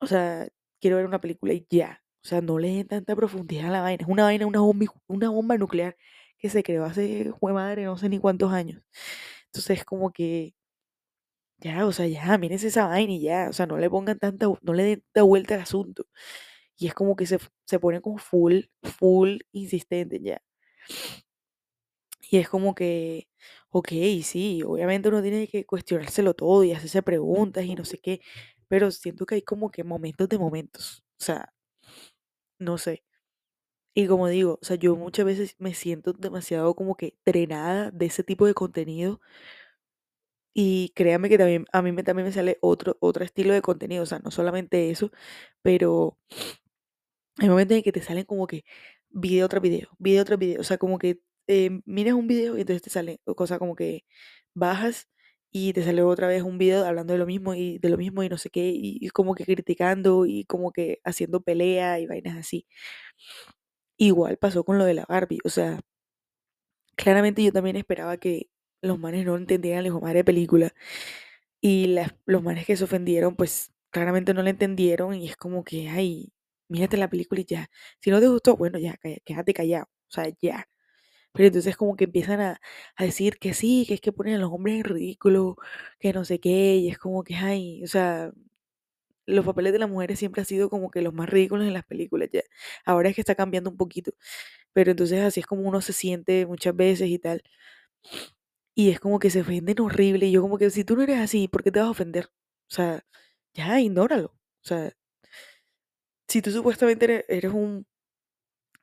o 0.00 0.06
sea, 0.06 0.48
quiero 0.80 0.96
ver 0.96 1.06
una 1.06 1.20
película 1.20 1.52
y 1.54 1.66
ya. 1.70 2.02
O 2.24 2.28
sea, 2.28 2.40
no 2.40 2.58
le 2.58 2.68
den 2.68 2.86
tanta 2.88 3.16
profundidad 3.16 3.66
a 3.68 3.70
la 3.70 3.80
vaina. 3.82 4.02
Es 4.04 4.08
una 4.08 4.24
vaina, 4.24 4.46
una 4.46 4.60
bomba, 4.60 4.86
una 5.08 5.28
bomba 5.30 5.56
nuclear 5.58 5.96
que 6.38 6.50
se 6.50 6.62
creó 6.62 6.84
hace, 6.84 7.30
jue 7.30 7.52
madre, 7.52 7.84
no 7.84 7.96
sé 7.98 8.08
ni 8.08 8.18
cuántos 8.18 8.52
años. 8.52 8.82
Entonces, 9.46 9.80
es 9.80 9.84
como 9.84 10.12
que, 10.12 10.54
ya, 11.62 11.86
o 11.86 11.92
sea, 11.92 12.06
ya, 12.06 12.36
mírense 12.38 12.68
esa 12.68 12.86
vaina 12.86 13.12
y 13.12 13.20
ya. 13.22 13.48
O 13.50 13.52
sea, 13.52 13.66
no 13.66 13.78
le 13.78 13.90
pongan 13.90 14.18
tanta, 14.18 14.46
no 14.62 14.72
le 14.74 14.82
den 14.84 15.00
tanta 15.12 15.22
vuelta 15.24 15.54
al 15.54 15.60
asunto. 15.62 16.06
Y 16.78 16.86
es 16.88 16.94
como 16.94 17.16
que 17.16 17.26
se, 17.26 17.38
se 17.66 17.78
pone 17.80 18.00
como 18.02 18.18
full, 18.18 18.62
full 18.82 19.38
insistente 19.52 20.20
ya. 20.22 20.42
Y 22.30 22.38
es 22.38 22.48
como 22.48 22.74
que, 22.74 23.28
ok, 23.70 23.88
sí, 24.22 24.62
obviamente 24.64 25.08
uno 25.08 25.22
tiene 25.22 25.48
que 25.48 25.66
cuestionárselo 25.66 26.34
todo 26.34 26.64
y 26.64 26.72
hacerse 26.72 27.02
preguntas 27.02 27.64
y 27.64 27.74
no 27.74 27.84
sé 27.84 27.98
qué, 27.98 28.20
pero 28.68 28.90
siento 28.90 29.26
que 29.26 29.36
hay 29.36 29.42
como 29.42 29.70
que 29.70 29.84
momentos 29.84 30.28
de 30.28 30.38
momentos, 30.38 31.02
o 31.20 31.24
sea, 31.24 31.52
no 32.58 32.78
sé. 32.78 33.02
Y 33.94 34.06
como 34.08 34.28
digo, 34.28 34.58
o 34.62 34.64
sea, 34.64 34.76
yo 34.76 34.96
muchas 34.96 35.26
veces 35.26 35.56
me 35.58 35.74
siento 35.74 36.12
demasiado 36.14 36.74
como 36.76 36.96
que 36.96 37.16
drenada 37.26 37.90
de 37.92 38.06
ese 38.06 38.24
tipo 38.24 38.46
de 38.46 38.54
contenido. 38.54 39.20
Y 40.54 40.90
créanme 40.94 41.28
que 41.28 41.38
también 41.38 41.66
a 41.72 41.82
mí 41.82 41.92
me, 41.92 42.02
también 42.02 42.26
me 42.26 42.32
sale 42.32 42.58
otro, 42.60 42.96
otro 43.00 43.24
estilo 43.24 43.54
de 43.54 43.62
contenido, 43.62 44.02
o 44.02 44.06
sea, 44.06 44.18
no 44.20 44.30
solamente 44.30 44.90
eso, 44.90 45.10
pero 45.62 46.18
hay 47.38 47.48
momentos 47.48 47.76
en 47.76 47.82
que 47.82 47.92
te 47.92 48.02
salen 48.02 48.24
como 48.24 48.46
que 48.46 48.64
video 49.10 49.48
tras 49.48 49.62
video, 49.62 49.88
video 49.98 50.24
tras 50.24 50.38
video. 50.38 50.60
O 50.60 50.64
sea, 50.64 50.78
como 50.78 50.98
que 50.98 51.20
eh, 51.46 51.80
miras 51.86 52.14
un 52.14 52.26
video 52.26 52.56
y 52.56 52.62
entonces 52.62 52.82
te 52.82 52.90
sale 52.90 53.20
cosa 53.36 53.58
como 53.58 53.74
que 53.76 54.04
bajas 54.54 55.08
y 55.50 55.72
te 55.74 55.84
sale 55.84 56.02
otra 56.02 56.28
vez 56.28 56.42
un 56.42 56.58
video 56.58 56.84
hablando 56.86 57.12
de 57.14 57.18
lo 57.18 57.26
mismo 57.26 57.54
y 57.54 57.78
de 57.78 57.90
lo 57.90 57.98
mismo 57.98 58.22
y 58.22 58.28
no 58.28 58.38
sé 58.38 58.50
qué, 58.50 58.70
y, 58.74 59.08
como 59.10 59.34
que 59.34 59.44
criticando 59.44 60.26
y 60.26 60.44
como 60.46 60.72
que 60.72 61.00
haciendo 61.04 61.42
pelea 61.42 62.00
y 62.00 62.06
vainas 62.06 62.36
así. 62.38 62.66
Igual 63.96 64.36
pasó 64.36 64.64
con 64.64 64.76
lo 64.78 64.84
de 64.84 64.94
la 64.94 65.06
Barbie, 65.08 65.38
o 65.44 65.48
sea, 65.48 65.80
claramente 66.96 67.42
yo 67.42 67.52
también 67.52 67.76
esperaba 67.76 68.16
que 68.16 68.48
los 68.82 68.98
manes 68.98 69.24
no 69.26 69.36
entendieran 69.36 69.84
la 69.84 69.92
madre 69.92 70.18
de 70.18 70.24
película 70.24 70.74
y 71.60 71.96
los 72.26 72.42
manes 72.42 72.66
que 72.66 72.76
se 72.76 72.84
ofendieron 72.84 73.36
pues 73.36 73.72
claramente 73.90 74.34
no 74.34 74.42
la 74.42 74.50
entendieron 74.50 75.14
y 75.14 75.28
es 75.28 75.36
como 75.36 75.64
que, 75.64 75.88
ay, 75.88 76.32
mírate 76.68 76.96
la 76.96 77.10
película 77.10 77.42
y 77.42 77.44
ya. 77.46 77.70
Si 78.00 78.10
no 78.10 78.20
te 78.20 78.28
gustó, 78.28 78.56
bueno, 78.56 78.78
ya, 78.78 78.96
quédate 79.24 79.54
callado. 79.54 79.86
O 80.08 80.12
sea, 80.12 80.28
ya. 80.40 80.68
Pero 81.32 81.48
entonces 81.48 81.76
como 81.76 81.96
que 81.96 82.04
empiezan 82.04 82.40
a, 82.40 82.60
decir 82.98 83.38
que 83.38 83.54
sí, 83.54 83.86
que 83.88 83.94
es 83.94 84.00
que 84.02 84.12
ponen 84.12 84.36
a 84.36 84.38
los 84.38 84.52
hombres 84.52 84.76
en 84.76 84.84
ridículo, 84.84 85.56
que 86.00 86.12
no 86.12 86.24
sé 86.24 86.40
qué, 86.40 86.76
y 86.76 86.90
es 86.90 86.98
como 86.98 87.24
que, 87.24 87.36
ay, 87.36 87.82
o 87.84 87.86
sea, 87.88 88.32
los 89.26 89.44
papeles 89.46 89.72
de 89.72 89.78
las 89.80 89.90
mujeres 89.90 90.18
siempre 90.18 90.42
han 90.42 90.46
sido 90.46 90.70
como 90.70 90.90
que 90.90 91.02
los 91.02 91.14
más 91.14 91.28
ridículos 91.30 91.66
en 91.66 91.74
las 91.74 91.84
películas 91.84 92.28
ya. 92.32 92.42
Ahora 92.84 93.08
es 93.10 93.14
que 93.16 93.22
está 93.22 93.34
cambiando 93.34 93.70
un 93.70 93.76
poquito. 93.76 94.12
Pero 94.72 94.90
entonces 94.92 95.20
así 95.22 95.40
es 95.40 95.46
como 95.46 95.62
uno 95.68 95.80
se 95.82 95.92
siente 95.92 96.46
muchas 96.46 96.76
veces 96.76 97.08
y 97.08 97.18
tal. 97.18 97.42
Y 98.74 98.90
es 98.90 99.00
como 99.00 99.18
que 99.18 99.30
se 99.30 99.40
ofenden 99.42 99.80
horrible. 99.80 100.26
Y 100.26 100.32
yo 100.32 100.42
como 100.42 100.58
que 100.58 100.70
si 100.70 100.84
tú 100.84 100.96
no 100.96 101.02
eres 101.02 101.18
así, 101.20 101.48
¿por 101.48 101.62
qué 101.62 101.70
te 101.72 101.80
vas 101.80 101.88
a 101.88 101.90
ofender? 101.92 102.26
O 102.70 102.74
sea, 102.74 103.04
ya, 103.54 103.80
ignóralo. 103.80 104.28
O 104.28 104.64
sea, 104.64 104.92
si 106.28 106.42
tú 106.42 106.50
supuestamente 106.50 107.24
eres, 107.28 107.52
un 107.52 107.86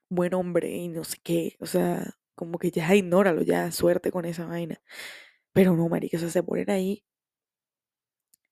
buen 0.09 0.33
hombre 0.33 0.69
y 0.69 0.87
no 0.87 1.03
sé 1.03 1.17
qué, 1.23 1.55
o 1.59 1.65
sea, 1.65 2.17
como 2.35 2.57
que 2.59 2.71
ya 2.71 2.95
ignóralo, 2.95 3.41
ya 3.43 3.71
suerte 3.71 4.11
con 4.11 4.25
esa 4.25 4.45
vaina. 4.45 4.81
Pero 5.53 5.75
no, 5.75 5.89
marica, 5.89 6.17
o 6.17 6.19
sea, 6.21 6.29
se 6.29 6.43
ponen 6.43 6.69
ahí 6.71 7.03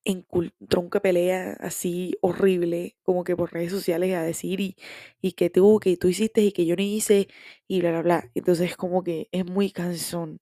en 0.05 0.25
tronca 0.69 1.01
pelea 1.01 1.57
así 1.59 2.15
horrible, 2.21 2.95
como 3.03 3.23
que 3.25 3.35
por 3.35 3.51
redes 3.51 3.71
sociales 3.71 4.15
a 4.15 4.21
decir 4.23 4.61
y, 4.61 4.77
y 5.21 5.33
que 5.33 5.49
tú, 5.49 5.79
que 5.81 5.97
tú 5.97 6.07
hiciste 6.07 6.41
y 6.41 6.51
que 6.53 6.65
yo 6.65 6.75
no 6.77 6.81
hice 6.83 7.27
y 7.67 7.81
bla, 7.81 7.91
bla, 7.91 8.01
bla. 8.03 8.31
Entonces 8.33 8.77
como 8.77 9.03
que 9.03 9.27
es 9.31 9.45
muy 9.45 9.71
cansón. 9.71 10.39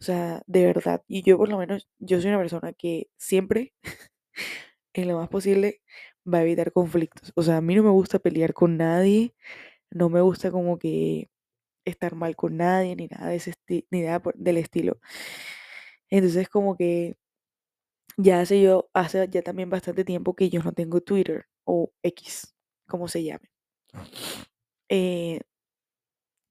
O 0.00 0.04
sea, 0.04 0.42
de 0.46 0.64
verdad. 0.66 1.02
Y 1.08 1.22
yo 1.22 1.38
por 1.38 1.48
lo 1.48 1.58
menos, 1.58 1.88
yo 1.98 2.20
soy 2.20 2.30
una 2.30 2.38
persona 2.38 2.72
que 2.72 3.08
siempre, 3.16 3.74
en 4.94 5.08
lo 5.08 5.18
más 5.18 5.28
posible, 5.28 5.82
va 6.32 6.38
a 6.38 6.42
evitar 6.42 6.72
conflictos. 6.72 7.32
O 7.36 7.42
sea, 7.42 7.58
a 7.58 7.60
mí 7.60 7.74
no 7.74 7.82
me 7.82 7.90
gusta 7.90 8.18
pelear 8.18 8.54
con 8.54 8.76
nadie, 8.76 9.34
no 9.90 10.08
me 10.10 10.20
gusta 10.22 10.50
como 10.52 10.78
que 10.78 11.30
estar 11.86 12.14
mal 12.16 12.36
con 12.36 12.56
nadie, 12.58 12.96
ni 12.96 13.08
nada 13.08 13.28
de 13.30 13.36
ese 13.36 13.54
ni 13.90 14.02
nada 14.02 14.20
por- 14.22 14.36
del 14.36 14.58
estilo. 14.58 14.98
Entonces 16.10 16.48
como 16.48 16.76
que 16.76 17.16
ya 18.16 18.40
hace 18.40 18.60
yo, 18.62 18.90
hace 18.94 19.28
ya 19.30 19.42
también 19.42 19.70
bastante 19.70 20.04
tiempo 20.04 20.34
que 20.34 20.50
yo 20.50 20.62
no 20.62 20.72
tengo 20.72 21.00
Twitter 21.00 21.46
o 21.64 21.92
X, 22.02 22.54
como 22.86 23.08
se 23.08 23.22
llame. 23.24 23.48
Eh, 24.88 25.40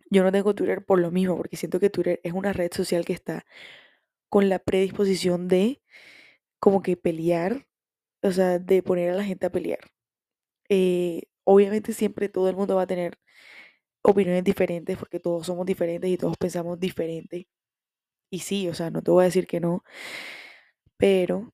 yo 0.09 0.23
no 0.23 0.31
tengo 0.31 0.55
Twitter 0.55 0.85
por 0.85 0.99
lo 0.99 1.11
mismo, 1.11 1.37
porque 1.37 1.57
siento 1.57 1.79
que 1.79 1.89
Twitter 1.89 2.19
es 2.23 2.33
una 2.33 2.53
red 2.53 2.71
social 2.73 3.05
que 3.05 3.13
está 3.13 3.45
con 4.29 4.49
la 4.49 4.59
predisposición 4.59 5.47
de 5.47 5.81
como 6.59 6.81
que 6.81 6.97
pelear, 6.97 7.67
o 8.23 8.31
sea, 8.31 8.59
de 8.59 8.83
poner 8.83 9.11
a 9.11 9.15
la 9.15 9.23
gente 9.23 9.47
a 9.47 9.51
pelear. 9.51 9.79
Eh, 10.69 11.23
obviamente 11.45 11.93
siempre 11.93 12.29
todo 12.29 12.49
el 12.49 12.55
mundo 12.57 12.75
va 12.75 12.83
a 12.83 12.87
tener 12.87 13.19
opiniones 14.03 14.43
diferentes 14.43 14.97
porque 14.97 15.19
todos 15.19 15.47
somos 15.47 15.65
diferentes 15.65 16.09
y 16.09 16.17
todos 16.17 16.37
pensamos 16.37 16.79
diferente. 16.79 17.47
Y 18.31 18.39
sí, 18.39 18.69
o 18.69 18.73
sea, 18.75 18.89
no 18.91 19.01
te 19.03 19.11
voy 19.11 19.23
a 19.23 19.25
decir 19.27 19.47
que 19.47 19.59
no, 19.61 19.83
pero, 20.97 21.53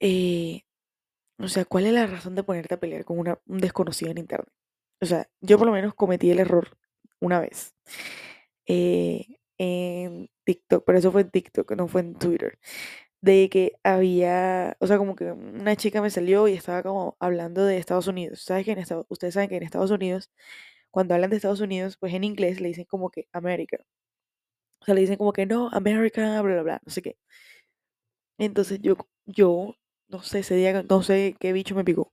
eh, 0.00 0.62
o 1.38 1.48
sea, 1.48 1.64
¿cuál 1.64 1.86
es 1.86 1.92
la 1.92 2.06
razón 2.06 2.34
de 2.34 2.42
ponerte 2.44 2.74
a 2.74 2.80
pelear 2.80 3.04
con 3.04 3.18
una, 3.18 3.40
un 3.46 3.58
desconocido 3.58 4.10
en 4.10 4.18
internet? 4.18 4.52
O 5.00 5.06
sea, 5.06 5.28
yo 5.40 5.58
por 5.58 5.66
lo 5.66 5.72
menos 5.72 5.94
cometí 5.94 6.30
el 6.30 6.40
error 6.40 6.78
una 7.20 7.40
vez 7.40 7.74
eh, 8.66 9.26
en 9.58 10.30
TikTok, 10.44 10.84
pero 10.86 10.98
eso 10.98 11.12
fue 11.12 11.22
en 11.22 11.30
TikTok, 11.30 11.72
no 11.72 11.88
fue 11.88 12.02
en 12.02 12.14
Twitter, 12.18 12.58
de 13.22 13.48
que 13.50 13.74
había, 13.84 14.76
o 14.80 14.86
sea, 14.86 14.98
como 14.98 15.16
que 15.16 15.32
una 15.32 15.76
chica 15.76 16.02
me 16.02 16.10
salió 16.10 16.48
y 16.48 16.54
estaba 16.54 16.82
como 16.82 17.16
hablando 17.20 17.64
de 17.64 17.78
Estados 17.78 18.08
Unidos. 18.08 18.42
¿Sabes 18.42 18.64
que 18.66 18.72
en 18.72 18.78
Estados, 18.78 19.06
ustedes 19.08 19.34
saben 19.34 19.48
que 19.50 19.56
en 19.56 19.62
Estados 19.64 19.90
Unidos, 19.90 20.30
cuando 20.90 21.14
hablan 21.14 21.30
de 21.30 21.36
Estados 21.36 21.60
Unidos, 21.60 21.96
pues 21.98 22.14
en 22.14 22.24
inglés 22.24 22.60
le 22.60 22.68
dicen 22.68 22.86
como 22.86 23.10
que 23.10 23.28
América. 23.32 23.78
O 24.80 24.84
sea, 24.86 24.94
le 24.94 25.02
dicen 25.02 25.16
como 25.16 25.32
que 25.34 25.44
no, 25.46 25.68
America, 25.72 26.40
bla, 26.42 26.54
bla, 26.54 26.62
bla, 26.62 26.82
no 26.84 26.90
sé 26.92 27.02
qué. 27.02 27.16
Entonces 28.38 28.80
yo, 28.82 28.96
yo, 29.26 29.74
no 30.08 30.22
sé, 30.22 30.40
ese 30.40 30.54
día, 30.56 30.82
no 30.88 31.02
sé 31.02 31.36
qué 31.40 31.52
bicho 31.52 31.74
me 31.74 31.84
picó. 31.84 32.12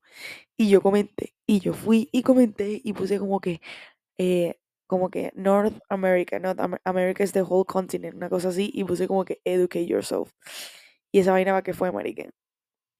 Y 0.57 0.69
yo 0.69 0.81
comenté, 0.81 1.35
y 1.47 1.59
yo 1.61 1.73
fui 1.73 2.09
y 2.11 2.23
comenté 2.23 2.81
y 2.83 2.93
puse 2.93 3.19
como 3.19 3.39
que, 3.41 3.61
eh, 4.19 4.59
como 4.93 5.09
que 5.11 5.31
North 5.35 5.75
America, 5.89 6.39
North 6.39 6.59
Amer- 6.61 6.81
America 6.85 7.23
is 7.23 7.33
the 7.33 7.43
whole 7.43 7.65
continent, 7.65 8.15
una 8.15 8.29
cosa 8.29 8.49
así, 8.49 8.71
y 8.73 8.85
puse 8.85 9.07
como 9.09 9.25
que 9.25 9.41
educate 9.45 9.87
yourself. 9.87 10.31
Y 11.11 11.19
esa 11.19 11.31
vaina 11.33 11.53
va 11.53 11.63
que 11.63 11.73
fue, 11.73 11.91
marica. 11.91 12.29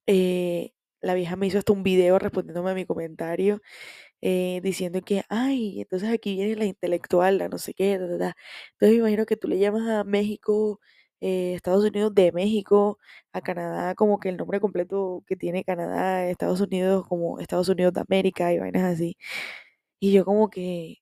Eh, 0.08 0.72
la 1.02 1.14
vieja 1.16 1.36
me 1.36 1.48
hizo 1.48 1.60
hasta 1.60 1.74
un 1.74 1.84
video 1.84 2.20
respondiéndome 2.20 2.72
a 2.72 2.76
mi 2.76 2.86
comentario, 2.86 3.62
eh, 4.22 4.62
diciendo 4.64 5.02
que, 5.02 5.24
ay, 5.30 5.82
entonces 5.82 6.10
aquí 6.12 6.36
viene 6.36 6.56
la 6.58 6.66
intelectual, 6.66 7.38
la 7.40 7.50
no 7.50 7.58
sé 7.60 7.74
qué, 7.76 7.98
ta, 8.00 8.08
ta, 8.10 8.18
ta". 8.20 8.36
Entonces 8.74 8.92
me 8.92 9.00
imagino 9.00 9.26
que 9.26 9.38
tú 9.38 9.48
le 9.50 9.60
llamas 9.60 9.88
a 9.90 10.04
México, 10.06 10.80
eh, 11.22 11.54
Estados 11.56 11.86
Unidos 11.86 12.14
de 12.16 12.32
México, 12.34 13.00
a 13.34 13.42
Canadá 13.42 13.96
como 13.96 14.20
que 14.20 14.30
el 14.30 14.38
nombre 14.38 14.60
completo 14.62 15.24
que 15.28 15.36
tiene 15.38 15.64
Canadá, 15.66 16.28
Estados 16.30 16.62
Unidos 16.62 17.08
como 17.08 17.40
Estados 17.40 17.70
Unidos 17.70 17.94
de 17.94 18.02
América 18.02 18.54
y 18.54 18.60
vainas 18.60 18.84
así. 18.84 19.18
Y 20.00 20.12
yo 20.14 20.26
como 20.26 20.50
que, 20.50 20.98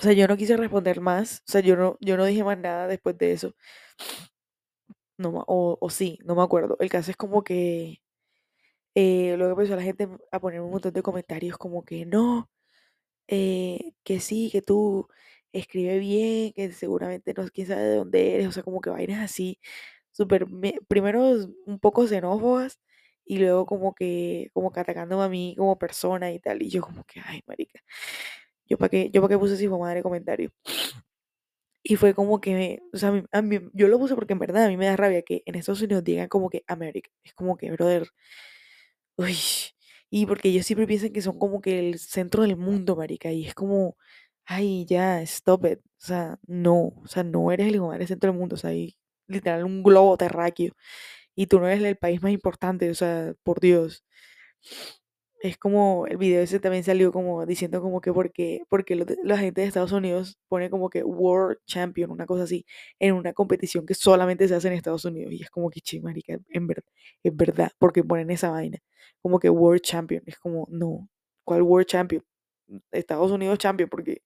o 0.00 0.02
sea, 0.02 0.14
yo 0.14 0.28
no 0.28 0.36
quise 0.38 0.56
responder 0.58 1.00
más, 1.02 1.42
o 1.48 1.52
sea, 1.52 1.62
yo 1.62 1.76
no, 1.76 1.98
yo 2.00 2.16
no 2.18 2.26
dije 2.26 2.44
más 2.44 2.58
nada 2.58 2.88
después 2.88 3.18
de 3.18 3.32
eso, 3.32 3.54
no, 5.18 5.44
o, 5.46 5.78
o 5.80 5.90
sí, 5.90 6.18
no 6.24 6.34
me 6.34 6.42
acuerdo. 6.42 6.76
El 6.80 6.90
caso 6.90 7.10
es 7.10 7.16
como 7.16 7.42
que 7.44 8.02
eh, 8.94 9.36
luego 9.38 9.52
empezó 9.54 9.76
la 9.76 9.82
gente 9.82 10.08
a 10.32 10.40
poner 10.40 10.60
un 10.60 10.70
montón 10.70 10.92
de 10.92 11.02
comentarios 11.02 11.58
como 11.58 11.84
que 11.84 12.06
no, 12.06 12.50
eh, 13.28 13.94
que 14.04 14.20
sí, 14.20 14.50
que 14.52 14.62
tú 14.62 15.08
escribe 15.52 15.98
bien, 16.00 16.52
que 16.54 16.72
seguramente 16.72 17.34
no, 17.36 17.46
quién 17.50 17.66
sabe 17.68 17.82
de 17.84 17.96
dónde 17.96 18.34
eres, 18.36 18.48
o 18.48 18.52
sea, 18.52 18.62
como 18.64 18.80
que 18.82 18.90
vainas 18.90 19.20
así, 19.24 19.60
súper, 20.12 20.48
me- 20.50 20.76
primero 20.88 21.22
un 21.66 21.80
poco 21.80 22.06
xenófobas 22.08 22.80
y 23.26 23.38
luego 23.38 23.66
como 23.66 23.94
que, 23.94 24.50
como 24.54 24.72
que 24.72 24.80
a 24.80 25.28
mí 25.30 25.54
como 25.58 25.78
persona 25.78 26.32
y 26.32 26.40
tal, 26.40 26.62
y 26.62 26.70
yo 26.70 26.82
como 26.82 27.04
que, 27.06 27.20
ay, 27.24 27.42
marica, 27.46 27.80
yo 28.70 28.78
para 28.78 28.90
qué, 28.90 29.10
yo 29.12 29.22
para 29.22 29.34
qué 29.34 29.38
puse 29.40 29.54
ese 29.54 29.64
hijo 29.64 29.78
madre 29.80 30.02
comentario. 30.02 30.50
Y 31.82 31.96
fue 31.96 32.14
como 32.14 32.40
que, 32.40 32.80
o 32.92 32.98
sea, 32.98 33.08
a 33.10 33.12
mí- 33.12 33.24
a 33.32 33.42
mí- 33.42 33.60
yo 33.72 33.88
lo 33.88 33.98
puse 33.98 34.14
porque 34.14 34.34
en 34.34 34.38
verdad 34.38 34.64
a 34.64 34.68
mí 34.68 34.76
me 34.76 34.86
da 34.86 34.96
rabia 34.96 35.22
que 35.22 35.42
en 35.46 35.54
Estados 35.54 35.80
Unidos 35.82 36.04
digan 36.04 36.28
como 36.28 36.50
que 36.50 36.62
América, 36.66 37.10
es 37.24 37.32
como 37.34 37.56
que, 37.56 37.70
brother, 37.72 38.08
Uy, 39.16 39.36
y 40.10 40.26
porque 40.26 40.48
ellos 40.48 40.66
siempre 40.66 40.86
piensan 40.86 41.12
que 41.12 41.22
son 41.22 41.38
como 41.38 41.60
que 41.60 41.78
el 41.78 41.98
centro 41.98 42.42
del 42.42 42.56
mundo, 42.56 42.96
marica, 42.96 43.30
y 43.32 43.46
es 43.46 43.54
como, 43.54 43.96
ay, 44.46 44.86
ya, 44.86 45.20
stop 45.22 45.66
it. 45.66 45.78
O 46.02 46.06
sea, 46.06 46.38
no, 46.46 46.74
o 46.96 47.06
sea, 47.06 47.22
no 47.24 47.52
eres 47.52 47.68
el 47.68 47.74
hijo 47.76 47.92
del 47.92 48.06
centro 48.06 48.30
del 48.30 48.38
mundo, 48.38 48.54
o 48.54 48.58
sea, 48.58 48.70
hay 48.70 48.96
literal 49.26 49.64
un 49.64 49.82
globo 49.82 50.16
terráqueo 50.16 50.72
y 51.36 51.46
tú 51.46 51.60
no 51.60 51.68
eres 51.68 51.82
el 51.84 51.96
país 51.98 52.22
más 52.22 52.32
importante, 52.32 52.90
o 52.90 52.94
sea, 52.94 53.34
por 53.44 53.60
Dios. 53.60 54.04
Es 55.42 55.56
como 55.56 56.06
el 56.06 56.18
video 56.18 56.42
ese 56.42 56.60
también 56.60 56.84
salió 56.84 57.12
como 57.12 57.46
diciendo 57.46 57.80
como 57.80 58.02
que 58.02 58.12
porque, 58.12 58.60
porque 58.68 58.94
la 59.24 59.38
gente 59.38 59.62
de 59.62 59.66
Estados 59.66 59.92
Unidos 59.92 60.38
pone 60.48 60.68
como 60.68 60.90
que 60.90 61.02
World 61.02 61.58
Champion, 61.66 62.10
una 62.10 62.26
cosa 62.26 62.42
así, 62.44 62.66
en 62.98 63.14
una 63.14 63.32
competición 63.32 63.86
que 63.86 63.94
solamente 63.94 64.46
se 64.48 64.54
hace 64.54 64.68
en 64.68 64.74
Estados 64.74 65.06
Unidos. 65.06 65.32
Y 65.32 65.42
es 65.42 65.48
como 65.50 65.70
que, 65.70 65.80
che, 65.80 66.00
marica, 66.00 66.38
en 66.50 66.66
verdad, 66.66 66.84
es 67.22 67.34
verdad, 67.34 67.72
porque 67.78 68.04
ponen 68.04 68.30
esa 68.30 68.50
vaina, 68.50 68.78
como 69.22 69.38
que 69.38 69.48
World 69.48 69.80
Champion. 69.82 70.22
Es 70.26 70.38
como, 70.38 70.66
no, 70.70 71.08
¿cuál 71.44 71.62
World 71.62 71.86
Champion? 71.88 72.22
Estados 72.92 73.30
Unidos 73.32 73.58
Champion, 73.58 73.88
porque, 73.88 74.22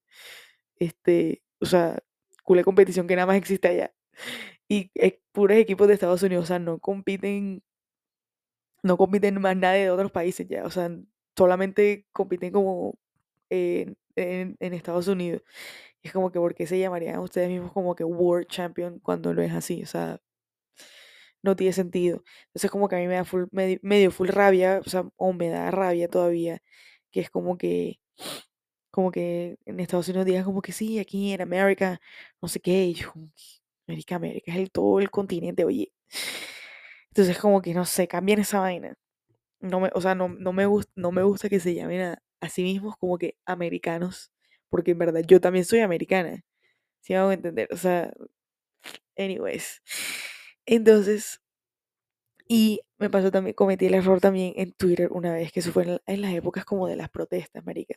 este, 0.78 1.42
o 1.60 1.66
sea, 1.66 1.98
cuál 2.44 2.64
competición 2.64 3.06
que 3.06 3.16
nada 3.16 3.26
más 3.26 3.36
existe 3.36 3.68
allá. 3.68 3.94
Y 4.68 4.90
es 4.94 5.14
puros 5.32 5.58
equipos 5.58 5.88
de 5.88 5.94
Estados 5.94 6.22
Unidos, 6.22 6.44
o 6.44 6.46
sea, 6.48 6.58
no 6.58 6.78
compiten 6.80 7.62
no 8.84 8.98
compiten 8.98 9.40
más 9.40 9.56
nadie 9.56 9.84
de 9.84 9.90
otros 9.90 10.12
países 10.12 10.46
ya, 10.48 10.64
o 10.64 10.70
sea, 10.70 10.90
solamente 11.36 12.06
compiten 12.12 12.52
como 12.52 12.98
en, 13.50 13.96
Estados 14.60 15.08
Unidos. 15.08 15.42
Es 16.02 16.12
como 16.12 16.30
que, 16.32 16.38
¿por 16.40 16.54
qué 16.54 16.66
se 16.66 16.78
llamarían 16.78 17.20
ustedes 17.20 17.50
mismos 17.50 17.72
como 17.72 17.94
que 17.96 18.04
World 18.04 18.48
Champion 18.48 19.00
cuando 19.00 19.34
no 19.34 19.42
es 19.42 19.52
así? 19.52 19.82
O 19.82 19.86
sea, 19.86 20.20
no 21.42 21.56
tiene 21.56 21.72
sentido. 21.72 22.22
Entonces, 22.48 22.70
como 22.70 22.88
que 22.88 22.96
a 22.96 22.98
mí 23.00 23.06
me 23.08 23.16
da 23.16 23.26
medio, 23.82 24.10
full 24.10 24.28
rabia, 24.28 24.80
o 24.84 24.88
sea, 24.88 25.04
o 25.16 25.32
me 25.32 25.48
da 25.50 25.70
rabia 25.70 26.08
todavía, 26.08 26.62
que 27.10 27.20
es 27.20 27.30
como 27.30 27.58
que, 27.58 28.00
como 28.90 29.10
que 29.12 29.58
en 29.66 29.80
Estados 29.80 30.08
Unidos 30.08 30.26
digan 30.26 30.44
como 30.44 30.62
que 30.62 30.72
sí, 30.72 30.98
aquí 30.98 31.32
en 31.32 31.42
América, 31.42 32.00
no 32.42 32.48
sé 32.48 32.60
qué, 32.60 32.92
yo 32.94 33.12
América, 33.86 34.16
América 34.16 34.52
es 34.52 34.58
el 34.58 34.70
todo 34.70 35.00
el 35.00 35.10
continente, 35.10 35.64
oye. 35.64 35.92
Entonces, 37.14 37.38
como 37.38 37.62
que 37.62 37.74
no 37.74 37.84
sé, 37.84 38.08
cambian 38.08 38.40
esa 38.40 38.60
vaina. 38.60 38.94
No 39.60 39.80
me, 39.80 39.90
o 39.94 40.00
sea, 40.02 40.14
no, 40.16 40.28
no 40.30 40.52
me 40.52 40.66
gusta, 40.66 40.92
no 40.96 41.12
me 41.12 41.22
gusta 41.24 41.48
que 41.50 41.60
se 41.60 41.74
llamen 41.74 42.02
a, 42.02 42.18
a 42.40 42.48
sí 42.50 42.62
mismos 42.64 42.96
como 42.98 43.18
que 43.18 43.36
americanos, 43.46 44.32
porque 44.70 44.92
en 44.92 44.98
verdad 45.00 45.22
yo 45.26 45.40
también 45.40 45.64
soy 45.66 45.80
americana, 45.80 46.42
si 47.02 47.14
me 47.14 47.20
hago 47.20 47.32
entender? 47.32 47.68
O 47.72 47.76
sea, 47.78 48.12
anyways. 49.16 49.82
Entonces, 50.66 51.40
y 52.48 52.80
me 52.98 53.10
pasó 53.10 53.30
también, 53.30 53.54
cometí 53.54 53.86
el 53.86 53.94
error 53.94 54.20
también 54.20 54.52
en 54.56 54.72
Twitter 54.72 55.08
una 55.12 55.32
vez, 55.34 55.52
que 55.52 55.60
eso 55.60 55.72
fue 55.72 55.84
en, 55.84 56.00
en 56.06 56.20
las 56.22 56.32
épocas 56.34 56.64
como 56.64 56.86
de 56.88 56.96
las 56.96 57.08
protestas, 57.10 57.64
marica. 57.64 57.96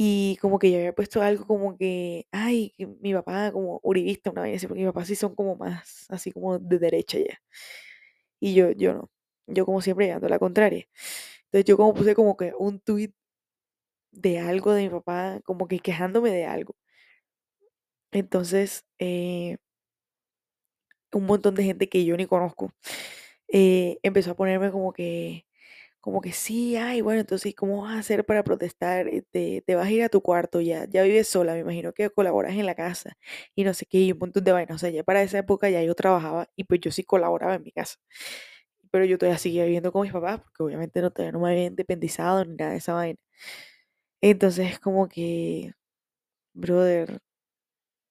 Y 0.00 0.36
como 0.40 0.58
que 0.60 0.70
yo 0.70 0.78
había 0.78 0.94
puesto 0.94 1.22
algo 1.22 1.44
como 1.46 1.76
que, 1.76 2.26
ay, 2.30 2.72
mi 3.00 3.12
papá 3.14 3.50
como 3.52 3.80
uribista, 3.82 4.30
una 4.30 4.42
vez 4.42 4.56
así, 4.58 4.66
porque 4.68 4.82
mi 4.82 4.86
papá 4.86 5.04
sí 5.04 5.16
son 5.16 5.34
como 5.34 5.56
más, 5.56 6.06
así 6.08 6.30
como 6.32 6.58
de 6.58 6.78
derecha 6.78 7.18
ya. 7.18 7.40
Y 8.40 8.54
yo, 8.54 8.70
yo 8.72 8.94
no. 8.94 9.10
Yo 9.46 9.64
como 9.66 9.80
siempre 9.80 10.06
llevando 10.06 10.28
la 10.28 10.38
contraria. 10.38 10.86
Entonces 11.46 11.64
yo 11.66 11.76
como 11.76 11.94
puse 11.94 12.14
como 12.14 12.36
que 12.36 12.52
un 12.58 12.80
tweet 12.80 13.12
de 14.12 14.38
algo 14.40 14.72
de 14.74 14.82
mi 14.84 14.90
papá, 14.90 15.40
como 15.44 15.66
que 15.68 15.78
quejándome 15.80 16.30
de 16.30 16.44
algo. 16.46 16.74
Entonces, 18.12 18.84
eh, 18.98 19.58
un 21.12 21.26
montón 21.26 21.54
de 21.54 21.64
gente 21.64 21.88
que 21.88 22.04
yo 22.04 22.16
ni 22.16 22.26
conozco, 22.26 22.72
eh, 23.48 23.98
empezó 24.04 24.32
a 24.32 24.36
ponerme 24.36 24.72
como 24.72 24.92
que, 24.94 25.46
como 26.00 26.20
que 26.20 26.32
sí, 26.32 26.76
ay, 26.76 27.00
bueno, 27.02 27.20
entonces, 27.20 27.54
¿cómo 27.54 27.82
vas 27.82 27.96
a 27.96 27.98
hacer 28.00 28.24
para 28.26 28.44
protestar? 28.44 29.08
Eh, 29.08 29.22
Te, 29.30 29.62
te 29.66 29.74
vas 29.74 29.86
a 29.88 29.90
ir 29.90 30.02
a 30.02 30.08
tu 30.08 30.22
cuarto 30.22 30.60
ya, 30.60 30.86
ya 30.88 31.02
vives 31.02 31.28
sola, 31.28 31.54
me 31.54 31.60
imagino 31.60 31.92
que 31.92 32.10
colaboras 32.10 32.54
en 32.54 32.66
la 32.66 32.74
casa 32.74 33.16
y 33.54 33.64
no 33.64 33.74
sé 33.74 33.86
qué, 33.86 33.98
y 34.00 34.12
un 34.12 34.18
montón 34.18 34.44
de 34.44 34.52
vainas. 34.52 34.76
O 34.76 34.78
sea, 34.78 34.90
ya 34.90 35.04
para 35.04 35.22
esa 35.22 35.38
época 35.38 35.68
ya 35.70 35.82
yo 35.82 35.94
trabajaba 35.94 36.48
y 36.56 36.64
pues 36.64 36.80
yo 36.80 36.90
sí 36.92 37.04
colaboraba 37.04 37.54
en 37.56 37.62
mi 37.64 37.72
casa. 37.72 37.96
Pero 38.90 39.04
yo 39.04 39.18
todavía 39.18 39.38
seguía 39.38 39.64
viviendo 39.64 39.92
con 39.92 40.02
mis 40.02 40.12
papás 40.12 40.40
porque 40.40 40.62
obviamente 40.64 41.00
no, 41.02 41.10
todavía 41.12 41.32
no 41.32 41.40
me 41.40 41.50
había 41.50 41.66
independizado 41.66 42.44
ni 42.44 42.54
nada 42.56 42.72
de 42.72 42.78
esa 42.78 42.94
vaina. 42.94 43.18
Entonces 44.20 44.72
es 44.72 44.80
como 44.80 45.08
que, 45.08 45.72
brother, 46.54 47.20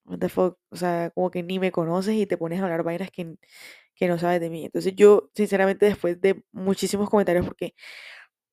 what 0.06 0.20
the 0.20 0.28
fuck, 0.28 0.58
o 0.70 0.76
sea, 0.76 1.10
como 1.14 1.30
que 1.30 1.42
ni 1.42 1.58
me 1.58 1.72
conoces 1.72 2.14
y 2.16 2.26
te 2.26 2.38
pones 2.38 2.60
a 2.60 2.64
hablar 2.64 2.82
vainas 2.84 3.10
que, 3.10 3.36
que 3.98 4.08
no 4.08 4.18
sabes 4.18 4.40
de 4.40 4.50
mí. 4.50 4.64
Entonces 4.66 4.94
yo, 4.96 5.30
sinceramente, 5.34 5.86
después 5.86 6.20
de 6.20 6.44
muchísimos 6.52 7.10
comentarios, 7.10 7.46
porque, 7.46 7.74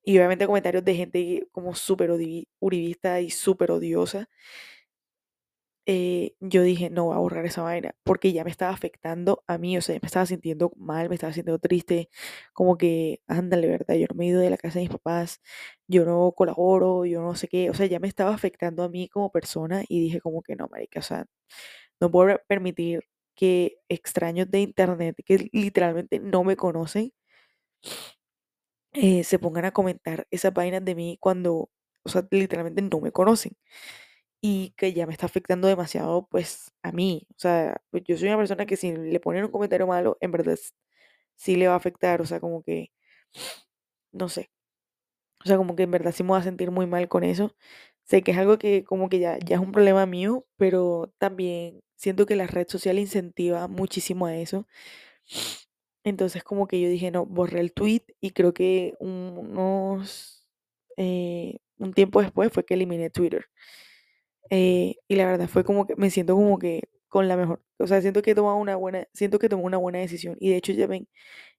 y 0.04 0.18
obviamente 0.18 0.46
comentarios 0.46 0.84
de 0.84 0.94
gente 0.96 1.48
como 1.52 1.74
súper 1.74 2.10
uribista 2.60 3.20
y 3.20 3.30
súper 3.30 3.72
odiosa, 3.72 4.28
eh, 5.88 6.34
yo 6.40 6.62
dije, 6.62 6.90
no 6.90 7.04
voy 7.06 7.14
a 7.14 7.18
borrar 7.18 7.46
esa 7.46 7.62
vaina, 7.62 7.94
porque 8.04 8.32
ya 8.32 8.42
me 8.44 8.50
estaba 8.50 8.72
afectando 8.72 9.44
a 9.46 9.56
mí, 9.58 9.78
o 9.78 9.82
sea, 9.82 9.94
me 10.02 10.06
estaba 10.06 10.26
sintiendo 10.26 10.72
mal, 10.76 11.08
me 11.08 11.14
estaba 11.14 11.32
sintiendo 11.32 11.60
triste, 11.60 12.08
como 12.52 12.76
que, 12.76 13.20
ándale, 13.28 13.68
¿verdad? 13.68 13.94
Yo 13.94 14.06
no 14.10 14.16
me 14.16 14.24
he 14.26 14.28
ido 14.30 14.40
de 14.40 14.50
la 14.50 14.56
casa 14.56 14.80
de 14.80 14.86
mis 14.86 14.90
papás, 14.90 15.40
yo 15.86 16.04
no 16.04 16.32
colaboro, 16.36 17.04
yo 17.06 17.22
no 17.22 17.36
sé 17.36 17.46
qué, 17.48 17.70
o 17.70 17.74
sea, 17.74 17.86
ya 17.86 18.00
me 18.00 18.08
estaba 18.08 18.34
afectando 18.34 18.82
a 18.82 18.88
mí 18.88 19.08
como 19.08 19.30
persona 19.30 19.84
y 19.88 20.00
dije 20.00 20.20
como 20.20 20.42
que 20.42 20.56
no, 20.56 20.66
marica, 20.70 20.98
o 21.00 21.02
sea, 21.04 21.26
no 22.00 22.10
puedo 22.10 22.38
permitir 22.48 23.04
que 23.36 23.78
extraños 23.90 24.50
de 24.50 24.60
internet, 24.62 25.16
que 25.26 25.50
literalmente 25.52 26.20
no 26.20 26.44
me 26.44 26.56
conocen, 26.56 27.12
eh, 28.92 29.24
se 29.24 29.38
pongan 29.38 29.64
a 29.66 29.72
comentar 29.72 30.26
esas 30.30 30.52
vainas 30.54 30.84
de 30.84 30.94
mí 30.94 31.18
cuando, 31.20 31.70
o 32.04 32.08
sea, 32.08 32.26
literalmente 32.30 32.82
no 32.82 33.00
me 33.00 33.12
conocen 33.12 33.52
y 34.42 34.72
que 34.76 34.92
ya 34.94 35.06
me 35.06 35.12
está 35.14 35.26
afectando 35.26 35.68
demasiado, 35.68 36.28
pues, 36.30 36.72
a 36.82 36.92
mí. 36.92 37.26
O 37.32 37.36
sea, 37.38 37.78
pues 37.90 38.04
yo 38.06 38.16
soy 38.18 38.28
una 38.28 38.38
persona 38.38 38.66
que 38.66 38.76
si 38.78 38.94
le 38.96 39.20
ponen 39.20 39.44
un 39.46 39.52
comentario 39.52 39.86
malo, 39.88 40.18
en 40.20 40.32
verdad 40.32 40.58
sí 41.36 41.56
le 41.56 41.68
va 41.68 41.74
a 41.74 41.78
afectar, 41.78 42.20
o 42.22 42.26
sea, 42.26 42.40
como 42.40 42.62
que, 42.64 42.90
no 44.12 44.28
sé, 44.28 44.50
o 45.44 45.46
sea, 45.48 45.56
como 45.58 45.76
que 45.76 45.84
en 45.84 45.90
verdad 45.92 46.12
sí 46.12 46.24
me 46.24 46.30
voy 46.30 46.40
a 46.40 46.44
sentir 46.44 46.70
muy 46.70 46.86
mal 46.86 47.08
con 47.08 47.24
eso. 47.24 47.54
Sé 48.04 48.22
que 48.22 48.32
es 48.32 48.38
algo 48.38 48.58
que 48.58 48.84
como 48.84 49.08
que 49.08 49.20
ya, 49.20 49.38
ya 49.40 49.56
es 49.56 49.62
un 49.62 49.72
problema 49.72 50.06
mío, 50.06 50.46
pero 50.56 51.12
también 51.18 51.82
siento 51.96 52.26
que 52.26 52.36
la 52.36 52.46
red 52.46 52.68
social 52.68 52.98
incentiva 52.98 53.68
muchísimo 53.68 54.26
a 54.26 54.36
eso. 54.36 54.66
Entonces 56.04 56.44
como 56.44 56.68
que 56.68 56.80
yo 56.80 56.88
dije, 56.88 57.10
no, 57.10 57.26
borré 57.26 57.60
el 57.60 57.72
tweet 57.72 58.02
y 58.20 58.30
creo 58.30 58.54
que 58.54 58.94
unos, 59.00 60.46
eh, 60.96 61.58
un 61.78 61.92
tiempo 61.94 62.22
después 62.22 62.52
fue 62.52 62.64
que 62.64 62.74
eliminé 62.74 63.10
Twitter. 63.10 63.46
Eh, 64.50 64.96
y 65.08 65.16
la 65.16 65.26
verdad 65.26 65.48
fue 65.48 65.64
como 65.64 65.86
que 65.86 65.96
me 65.96 66.10
siento 66.10 66.34
como 66.36 66.58
que 66.58 66.82
con 67.08 67.28
la 67.28 67.36
mejor, 67.36 67.62
o 67.78 67.86
sea, 67.86 68.00
siento 68.00 68.22
que 68.22 68.32
he 68.32 68.34
tomado 68.34 68.56
una 68.56 68.76
buena, 68.76 69.08
siento 69.12 69.38
que 69.38 69.48
tomé 69.48 69.62
una 69.64 69.78
buena 69.78 69.98
decisión. 69.98 70.36
Y 70.40 70.50
de 70.50 70.56
hecho 70.56 70.72
ya 70.72 70.86
ven, 70.86 71.08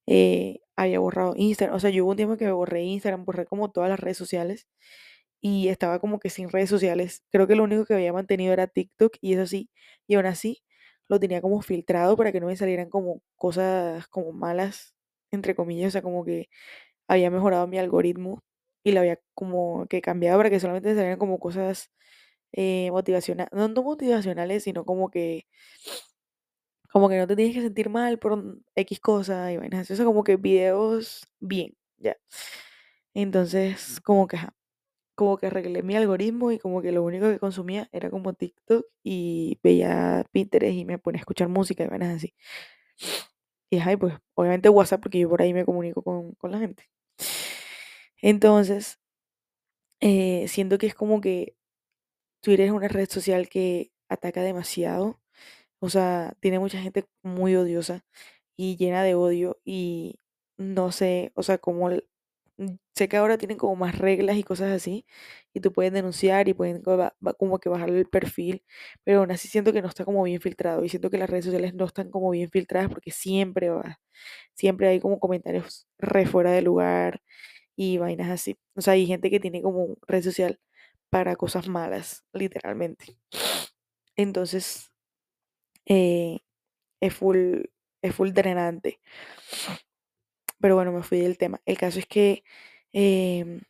eh, 0.08 0.60
había 0.76 1.00
borrado 1.00 1.34
Instagram, 1.38 1.76
o 1.78 1.80
sea, 1.80 1.90
yo 1.92 2.04
hubo 2.06 2.12
un 2.12 2.18
tiempo 2.18 2.38
que 2.38 2.46
me 2.46 2.52
borré 2.54 2.84
Instagram, 2.84 3.26
borré 3.26 3.46
como 3.46 3.72
todas 3.72 3.90
las 3.90 4.00
redes 4.00 4.18
sociales 4.18 4.68
y 5.42 5.70
estaba 5.70 6.00
como 6.00 6.20
que 6.20 6.30
sin 6.30 6.50
redes 6.50 6.70
sociales. 6.70 7.24
Creo 7.32 7.48
que 7.48 7.56
lo 7.56 7.64
único 7.64 7.86
que 7.86 7.94
había 7.96 8.14
mantenido 8.14 8.54
era 8.54 8.68
TikTok 8.68 9.18
y 9.22 9.34
eso 9.34 9.46
sí, 9.48 9.70
y 10.08 10.16
aún 10.16 10.26
así 10.26 10.64
lo 11.10 11.20
tenía 11.20 11.42
como 11.42 11.62
filtrado 11.62 12.18
para 12.18 12.32
que 12.32 12.40
no 12.42 12.48
me 12.48 12.58
salieran 12.58 12.90
como 12.90 13.22
cosas 13.38 14.08
como 14.08 14.34
malas, 14.34 14.94
entre 15.32 15.56
comillas, 15.56 15.90
o 15.90 15.92
sea, 15.92 16.02
como 16.02 16.26
que 16.26 16.50
había 17.08 17.32
mejorado 17.32 17.68
mi 17.68 17.78
algoritmo 17.80 18.44
y 18.84 18.92
lo 18.94 19.02
había 19.02 19.20
como 19.36 19.88
que 19.88 20.02
cambiado 20.02 20.40
para 20.40 20.50
que 20.50 20.60
solamente 20.60 20.96
salieran 20.96 21.20
como 21.20 21.40
cosas 21.40 21.92
eh, 22.54 22.90
motivacionales, 22.92 23.52
no, 23.54 23.68
no 23.70 23.84
motivacionales, 23.84 24.64
sino 24.64 24.86
como 24.86 25.10
que, 25.12 25.48
como 26.92 27.10
que 27.10 27.18
no 27.18 27.28
te 27.28 27.36
tienes 27.36 27.56
que 27.56 27.62
sentir 27.62 27.90
mal 27.90 28.18
por 28.20 28.60
X 28.76 29.00
cosa 29.00 29.52
y 29.52 29.58
vainas 29.58 29.90
o 29.92 29.96
sea, 29.96 30.06
como 30.06 30.24
que 30.24 30.38
videos 30.38 31.28
bien, 31.40 31.76
ya. 31.98 32.18
Entonces, 33.14 34.00
como 34.02 34.28
que, 34.28 34.38
ajá, 34.38 34.56
como 35.18 35.38
que 35.38 35.48
arreglé 35.48 35.84
mi 35.84 35.98
algoritmo 35.98 36.52
y 36.54 36.60
como 36.60 36.82
que 36.84 36.94
lo 36.94 37.04
único 37.04 37.28
que 37.30 37.40
consumía 37.40 37.90
era 37.94 38.12
como 38.12 38.34
TikTok 38.36 38.86
y 39.04 39.60
veía 39.64 40.26
Pinterest 40.32 40.76
y 40.78 40.86
me 40.86 41.00
ponía 41.00 41.20
a 41.20 41.24
escuchar 41.24 41.50
música 41.50 41.84
y 41.86 41.90
vainas 41.90 42.18
así. 42.18 42.36
Y 43.70 43.78
ajá, 43.80 43.94
y 43.94 43.98
pues 43.98 44.14
obviamente 44.36 44.70
WhatsApp 44.70 45.02
porque 45.02 45.20
yo 45.20 45.30
por 45.30 45.42
ahí 45.42 45.54
me 45.54 45.66
comunico 45.66 46.02
con, 46.04 46.34
con 46.34 46.52
la 46.52 46.60
gente. 46.60 46.90
Entonces, 48.22 49.00
eh, 50.02 50.46
siento 50.48 50.78
que 50.78 50.88
es 50.88 50.96
como 50.96 51.22
que 51.22 51.56
Twitter 52.42 52.68
es 52.68 52.72
una 52.74 52.88
red 52.90 53.10
social 53.10 53.50
que 53.50 53.92
ataca 54.10 54.42
demasiado 54.44 55.22
O 55.82 55.90
sea, 55.90 56.36
tiene 56.42 56.60
mucha 56.60 56.80
gente 56.82 57.06
muy 57.24 57.56
odiosa 57.58 58.06
y 58.58 58.78
llena 58.78 59.04
de 59.04 59.16
odio 59.16 59.60
y 59.66 60.20
no 60.58 60.92
sé, 60.94 61.32
o 61.36 61.44
sea, 61.44 61.60
mm, 61.60 62.02
sé 62.96 63.08
que 63.10 63.18
ahora 63.18 63.38
tienen 63.38 63.58
como 63.58 63.76
más 63.76 63.98
reglas 64.00 64.38
y 64.38 64.44
cosas 64.44 64.72
así 64.72 65.06
y 65.54 65.60
tú 65.62 65.72
puedes 65.74 65.94
denunciar 65.94 66.48
y 66.50 66.54
pueden 66.54 66.82
como 67.38 67.60
que 67.60 67.70
bajarle 67.70 68.00
el 68.00 68.08
perfil, 68.08 68.64
pero 69.04 69.20
aún 69.20 69.32
así 69.32 69.48
siento 69.48 69.74
que 69.74 69.82
no 69.82 69.88
está 69.90 70.06
como 70.06 70.24
bien 70.24 70.42
filtrado 70.42 70.84
y 70.84 70.90
siento 70.90 71.10
que 71.10 71.18
las 71.18 71.30
redes 71.30 71.46
sociales 71.46 71.74
no 71.76 71.86
están 71.86 72.10
como 72.12 72.30
bien 72.32 72.50
filtradas 72.50 72.90
porque 72.90 73.12
siempre 73.12 73.70
va, 73.70 74.00
siempre 74.56 74.88
hay 74.90 75.00
como 75.02 75.20
comentarios 75.20 75.88
re 76.00 76.26
fuera 76.28 76.52
de 76.52 76.62
lugar 76.64 77.22
y 77.78 77.98
vainas 78.00 78.30
así. 78.32 78.58
O 78.76 78.82
sea, 78.82 78.94
hay 78.94 79.08
gente 79.08 79.30
que 79.32 79.40
tiene 79.42 79.62
como 79.64 79.98
red 80.08 80.24
social 80.24 80.60
para 81.10 81.36
cosas 81.38 81.68
malas, 81.70 82.26
literalmente. 82.34 83.18
Entonces, 84.16 84.92
eh, 85.86 86.40
es 87.02 87.14
full, 87.16 87.64
es 88.04 88.16
full 88.16 88.32
drenante. 88.34 89.00
Pero 90.60 90.76
bueno, 90.76 90.92
me 90.92 91.04
fui 91.04 91.20
del 91.22 91.38
tema. 91.38 91.62
El 91.66 91.78
caso 91.78 92.00
es 92.00 92.06
que, 92.08 92.44
em, 92.94 93.62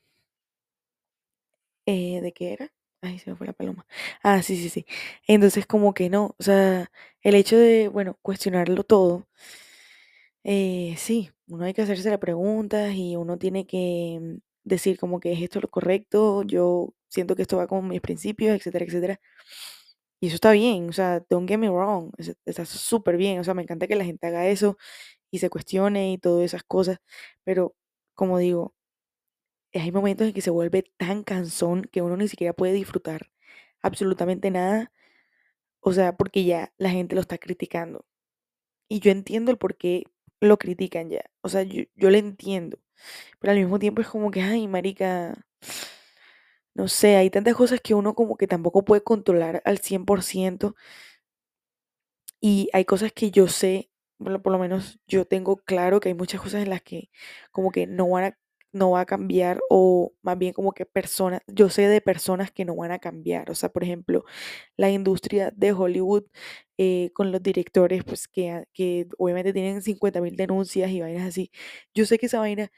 eh, 1.85 2.21
¿de 2.21 2.33
qué 2.33 2.53
era? 2.53 2.71
Ay, 3.01 3.19
se 3.19 3.29
me 3.29 3.35
fue 3.37 3.47
la 3.47 3.53
paloma. 3.53 3.85
Ah, 4.23 4.41
sí, 4.43 4.57
sí, 4.57 4.69
sí. 4.69 4.85
Entonces, 5.27 5.65
como 5.67 5.93
que 5.93 6.09
no, 6.09 6.35
o 6.39 6.43
sea, 6.43 6.91
el 7.21 7.35
hecho 7.35 7.57
de, 7.57 7.87
bueno, 7.89 8.17
cuestionarlo 8.21 8.83
todo, 8.83 9.27
eh, 10.43 10.95
sí, 10.97 11.29
uno 11.47 11.65
hay 11.65 11.73
que 11.73 11.81
hacerse 11.81 12.09
las 12.09 12.19
preguntas 12.19 12.93
y 12.95 13.15
uno 13.15 13.37
tiene 13.37 13.65
que 13.67 14.39
decir 14.63 14.97
como 14.99 15.19
que 15.19 15.33
es 15.33 15.41
esto 15.41 15.59
lo 15.61 15.69
correcto, 15.69 16.43
yo 16.43 16.93
siento 17.09 17.35
que 17.35 17.41
esto 17.43 17.57
va 17.57 17.67
con 17.67 17.87
mis 17.87 18.01
principios, 18.01 18.55
etcétera, 18.55 18.85
etcétera. 18.85 19.19
Y 20.19 20.27
eso 20.27 20.35
está 20.35 20.51
bien, 20.51 20.89
o 20.89 20.93
sea, 20.93 21.23
don't 21.29 21.47
get 21.47 21.59
me 21.59 21.69
wrong, 21.69 22.11
es- 22.17 22.35
está 22.45 22.65
súper 22.65 23.17
bien, 23.17 23.39
o 23.39 23.43
sea, 23.43 23.53
me 23.53 23.61
encanta 23.61 23.85
que 23.87 23.95
la 23.95 24.03
gente 24.05 24.25
haga 24.27 24.47
eso 24.47 24.77
y 25.31 25.39
se 25.39 25.49
cuestione 25.49 26.13
y 26.13 26.17
todas 26.17 26.45
esas 26.45 26.63
cosas, 26.63 26.99
pero 27.43 27.75
como 28.15 28.37
digo, 28.39 28.73
hay 29.73 29.91
momentos 29.91 30.27
en 30.27 30.33
que 30.33 30.41
se 30.41 30.49
vuelve 30.49 30.83
tan 30.97 31.23
cansón 31.23 31.83
que 31.91 32.01
uno 32.01 32.17
ni 32.17 32.27
siquiera 32.27 32.53
puede 32.53 32.73
disfrutar 32.73 33.31
absolutamente 33.81 34.51
nada, 34.51 34.91
o 35.81 35.93
sea, 35.93 36.17
porque 36.17 36.45
ya 36.45 36.73
la 36.77 36.89
gente 36.91 37.15
lo 37.15 37.21
está 37.21 37.37
criticando. 37.37 38.05
Y 38.89 38.99
yo 39.01 39.11
entiendo 39.11 39.51
el 39.51 39.57
por 39.57 39.77
qué 39.77 40.05
lo 40.41 40.57
critican 40.59 41.09
ya, 41.09 41.23
o 41.41 41.49
sea, 41.49 41.63
yo, 41.63 41.83
yo 41.95 42.11
lo 42.11 42.17
entiendo, 42.17 42.79
pero 43.39 43.53
al 43.53 43.59
mismo 43.59 43.79
tiempo 43.79 44.01
es 44.01 44.09
como 44.09 44.31
que, 44.31 44.41
ay, 44.41 44.67
marica, 44.67 45.45
no 46.75 46.87
sé, 46.87 47.15
hay 47.17 47.29
tantas 47.29 47.55
cosas 47.55 47.81
que 47.81 47.95
uno 47.95 48.13
como 48.13 48.37
que 48.37 48.47
tampoco 48.47 48.85
puede 48.85 49.01
controlar 49.03 49.61
al 49.65 49.79
100%. 49.79 50.75
Y 52.41 52.69
hay 52.73 52.85
cosas 52.85 53.11
que 53.13 53.31
yo 53.31 53.47
sé, 53.47 53.89
por 54.17 54.51
lo 54.51 54.59
menos 54.59 54.99
yo 55.07 55.25
tengo 55.25 55.57
claro 55.57 55.99
que 55.99 56.09
hay 56.09 56.15
muchas 56.15 56.41
cosas 56.41 56.63
en 56.63 56.69
las 56.69 56.81
que 56.81 57.09
como 57.51 57.71
que 57.71 57.87
no 57.87 58.09
van 58.09 58.25
a, 58.25 58.37
no 58.73 58.91
va 58.91 59.01
a 59.01 59.05
cambiar 59.05 59.59
o 59.69 60.13
más 60.21 60.37
bien 60.37 60.53
como 60.53 60.71
que 60.73 60.85
personas, 60.85 61.41
yo 61.47 61.69
sé 61.69 61.87
de 61.87 62.01
personas 62.01 62.51
que 62.51 62.65
no 62.65 62.75
van 62.75 62.91
a 62.91 62.99
cambiar. 62.99 63.49
O 63.51 63.55
sea, 63.55 63.69
por 63.69 63.83
ejemplo, 63.83 64.25
la 64.77 64.89
industria 64.91 65.51
de 65.55 65.71
Hollywood 65.73 66.25
eh, 66.77 67.11
con 67.13 67.31
los 67.31 67.41
directores, 67.43 68.03
pues 68.03 68.27
que, 68.27 68.65
que 68.73 69.07
obviamente 69.17 69.53
tienen 69.53 69.81
50 69.81 70.21
mil 70.21 70.35
denuncias 70.35 70.91
y 70.91 71.01
vainas 71.01 71.27
así. 71.27 71.51
Yo 71.93 72.05
sé 72.05 72.17
que 72.19 72.27
esa 72.27 72.39
vaina 72.39 72.69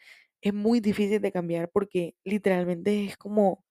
es 0.41 0.54
muy 0.54 0.80
difícil 0.80 1.21
de 1.21 1.32
cambiar 1.32 1.69
porque 1.71 2.15
literalmente 2.23 3.06
es 3.06 3.17
como, 3.17 3.63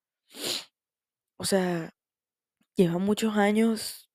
o 1.36 1.44
sea, 1.44 1.92
llevan 2.76 3.02
muchos 3.02 3.36
años 3.36 4.07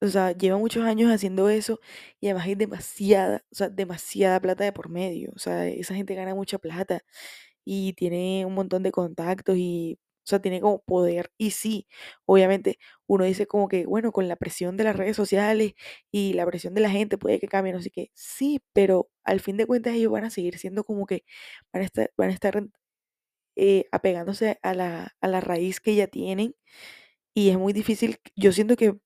o 0.00 0.08
sea, 0.08 0.32
lleva 0.32 0.58
muchos 0.58 0.84
años 0.84 1.10
haciendo 1.12 1.48
eso 1.48 1.80
y 2.20 2.26
además 2.28 2.46
hay 2.46 2.54
demasiada, 2.54 3.44
o 3.50 3.54
sea, 3.54 3.68
demasiada 3.70 4.40
plata 4.40 4.64
de 4.64 4.72
por 4.72 4.88
medio. 4.90 5.32
O 5.36 5.38
sea, 5.38 5.66
esa 5.68 5.94
gente 5.94 6.14
gana 6.14 6.34
mucha 6.34 6.58
plata 6.58 7.02
y 7.64 7.92
tiene 7.94 8.44
un 8.46 8.54
montón 8.54 8.82
de 8.82 8.92
contactos 8.92 9.56
y, 9.58 9.98
o 10.24 10.28
sea, 10.28 10.40
tiene 10.40 10.60
como 10.60 10.80
poder. 10.82 11.32
Y 11.38 11.50
sí, 11.52 11.88
obviamente 12.26 12.78
uno 13.06 13.24
dice 13.24 13.46
como 13.46 13.68
que, 13.68 13.86
bueno, 13.86 14.12
con 14.12 14.28
la 14.28 14.36
presión 14.36 14.76
de 14.76 14.84
las 14.84 14.96
redes 14.96 15.16
sociales 15.16 15.74
y 16.12 16.34
la 16.34 16.46
presión 16.46 16.74
de 16.74 16.80
la 16.82 16.90
gente 16.90 17.18
puede 17.18 17.40
que 17.40 17.48
cambie, 17.48 17.78
sé 17.82 17.90
qué. 17.90 18.10
Sí, 18.14 18.62
pero 18.72 19.10
al 19.24 19.40
fin 19.40 19.56
de 19.56 19.66
cuentas 19.66 19.94
ellos 19.94 20.12
van 20.12 20.24
a 20.24 20.30
seguir 20.30 20.58
siendo 20.58 20.84
como 20.84 21.06
que 21.06 21.24
van 21.72 21.82
a 21.82 21.86
estar, 21.86 22.12
van 22.16 22.30
a 22.30 22.32
estar 22.34 22.62
eh, 23.56 23.86
apegándose 23.92 24.58
a 24.62 24.74
la, 24.74 25.16
a 25.20 25.28
la 25.28 25.40
raíz 25.40 25.80
que 25.80 25.94
ya 25.94 26.06
tienen. 26.08 26.54
Y 27.34 27.50
es 27.50 27.58
muy 27.58 27.72
difícil. 27.72 28.18
Yo 28.36 28.52
siento 28.52 28.76
que 28.76 28.96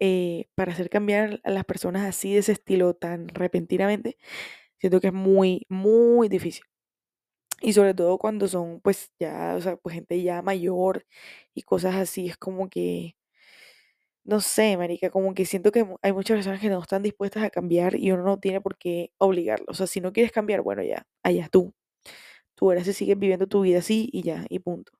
eh, 0.00 0.46
para 0.56 0.72
hacer 0.72 0.90
cambiar 0.90 1.40
a 1.44 1.50
las 1.50 1.64
personas 1.64 2.04
así 2.08 2.32
de 2.34 2.40
ese 2.40 2.52
estilo 2.52 2.94
tan 2.94 3.28
repentinamente, 3.28 4.16
siento 4.78 5.00
que 5.00 5.08
es 5.08 5.12
muy, 5.14 5.66
muy 5.70 6.28
difícil. 6.28 6.64
Y 7.62 7.72
sobre 7.74 7.94
todo 7.94 8.18
cuando 8.18 8.48
son 8.48 8.80
pues 8.80 9.12
ya, 9.20 9.54
o 9.56 9.60
sea, 9.62 9.76
pues 9.76 9.94
gente 9.94 10.22
ya 10.22 10.42
mayor 10.42 11.06
y 11.54 11.62
cosas 11.62 11.94
así, 11.96 12.28
es 12.28 12.36
como 12.38 12.68
que, 12.70 13.16
no 14.24 14.40
sé, 14.40 14.76
marica, 14.76 15.10
como 15.10 15.34
que 15.34 15.44
siento 15.46 15.72
que 15.72 15.86
hay 16.02 16.12
muchas 16.12 16.36
personas 16.36 16.60
que 16.60 16.68
no 16.68 16.80
están 16.82 17.02
dispuestas 17.02 17.42
a 17.42 17.50
cambiar 17.50 17.96
y 17.96 18.12
uno 18.12 18.22
no 18.24 18.38
tiene 18.38 18.60
por 18.60 18.76
qué 18.78 19.12
obligarlo. 19.18 19.66
O 19.68 19.74
sea, 19.74 19.86
si 19.86 20.00
no 20.00 20.12
quieres 20.12 20.32
cambiar, 20.32 20.62
bueno, 20.62 20.82
ya, 20.82 21.06
allá 21.22 21.48
tú. 21.50 21.72
Tú 22.56 22.70
ahora 22.70 22.84
sí 22.84 22.92
sigues 22.94 23.18
viviendo 23.18 23.46
tu 23.48 23.62
vida 23.62 23.80
así 23.80 24.08
y 24.12 24.22
ya, 24.24 24.46
y 24.50 24.60
punto. 24.60 24.92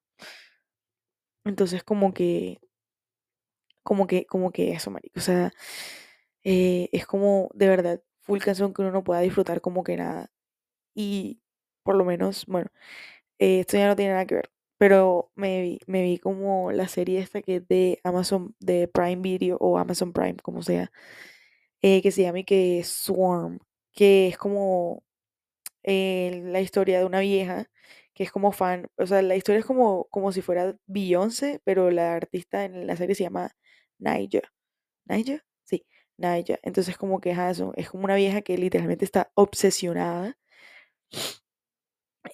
Entonces 1.44 1.82
como 1.84 2.12
que, 2.12 2.58
como 3.82 4.06
que, 4.06 4.26
como 4.26 4.50
que 4.52 4.72
eso, 4.72 4.90
marica. 4.90 5.18
O 5.20 5.22
sea, 5.22 5.52
eh, 6.44 6.88
es 6.92 7.06
como 7.06 7.50
de 7.54 7.68
verdad 7.68 8.02
full 8.20 8.40
canción 8.40 8.72
que 8.74 8.82
uno 8.82 8.92
no 8.92 9.04
pueda 9.04 9.20
disfrutar 9.20 9.60
como 9.60 9.84
que 9.84 9.96
nada. 9.96 10.30
Y 10.94 11.40
por 11.84 11.96
lo 11.96 12.04
menos, 12.04 12.46
bueno, 12.46 12.70
eh, 13.38 13.60
esto 13.60 13.78
ya 13.78 13.88
no 13.88 13.96
tiene 13.96 14.12
nada 14.12 14.26
que 14.26 14.36
ver. 14.36 14.50
Pero 14.78 15.32
me 15.36 15.62
vi, 15.62 15.80
me 15.86 16.02
vi 16.02 16.18
como 16.18 16.72
la 16.72 16.88
serie 16.88 17.20
esta 17.20 17.42
que 17.42 17.56
es 17.56 17.68
de 17.68 18.00
Amazon, 18.04 18.54
de 18.60 18.88
Prime 18.88 19.22
Video 19.22 19.56
o 19.60 19.78
Amazon 19.78 20.12
Prime, 20.12 20.36
como 20.42 20.62
sea, 20.62 20.90
eh, 21.82 22.02
que 22.02 22.12
se 22.12 22.22
llama 22.22 22.40
y 22.40 22.44
que 22.44 22.82
Swarm, 22.84 23.60
que 23.92 24.28
es 24.28 24.38
como 24.38 25.04
la 25.84 26.60
historia 26.60 26.98
de 26.98 27.04
una 27.06 27.20
vieja 27.20 27.68
que 28.14 28.24
es 28.24 28.32
como 28.32 28.52
fan, 28.52 28.88
o 28.98 29.06
sea, 29.06 29.22
la 29.22 29.36
historia 29.36 29.60
es 29.60 29.64
como, 29.66 30.04
como 30.10 30.32
si 30.32 30.42
fuera 30.42 30.76
Beyoncé, 30.86 31.60
pero 31.64 31.90
la 31.90 32.14
artista 32.14 32.64
en 32.64 32.86
la 32.86 32.96
serie 32.96 33.14
se 33.14 33.24
llama 33.24 33.52
Naija. 34.00 34.40
¿Naija? 35.06 35.44
Sí, 35.64 35.86
Naija. 36.18 36.58
Entonces 36.64 36.96
como 36.98 37.20
que 37.20 37.32
eso, 37.32 37.72
es 37.76 37.90
como 37.90 38.04
una 38.06 38.16
vieja 38.16 38.42
que 38.42 38.58
literalmente 38.58 39.04
está 39.06 39.32
obsesionada 39.36 40.38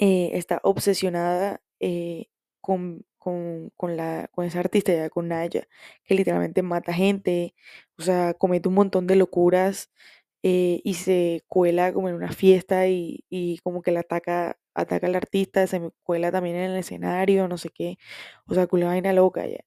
eh, 0.01 0.31
está 0.35 0.61
obsesionada 0.63 1.63
eh, 1.81 2.27
con, 2.61 3.05
con, 3.19 3.71
con 3.77 3.97
la, 3.97 4.29
con 4.33 4.45
esa 4.47 4.61
artista, 4.61 4.93
ya, 4.95 5.11
con 5.11 5.29
Naya, 5.29 5.69
que 6.05 6.15
literalmente 6.15 6.63
mata 6.63 6.93
gente, 6.93 7.55
o 7.99 8.03
sea, 8.03 8.35
comete 8.35 8.69
un 8.69 8.75
montón 8.75 9.07
de 9.07 9.17
locuras 9.17 9.91
eh, 10.43 10.81
y 10.85 10.95
se 10.95 11.45
cuela 11.49 11.93
como 11.93 12.09
en 12.09 12.15
una 12.17 12.33
fiesta 12.33 12.89
y, 12.89 13.25
y 13.31 13.59
como 13.59 13.83
que 13.83 13.93
la 13.93 14.01
ataca, 14.01 14.59
ataca 14.75 15.07
al 15.07 15.17
artista, 15.17 15.67
se 15.67 15.81
me 15.81 15.91
cuela 16.03 16.33
también 16.33 16.57
en 16.57 16.71
el 16.73 16.77
escenario, 16.79 17.49
no 17.49 17.59
sé 17.59 17.71
qué, 17.71 17.99
o 18.47 18.55
sea, 18.55 18.69
una 18.73 18.87
vaina 18.89 19.13
loca 19.13 19.47
ya. 19.47 19.61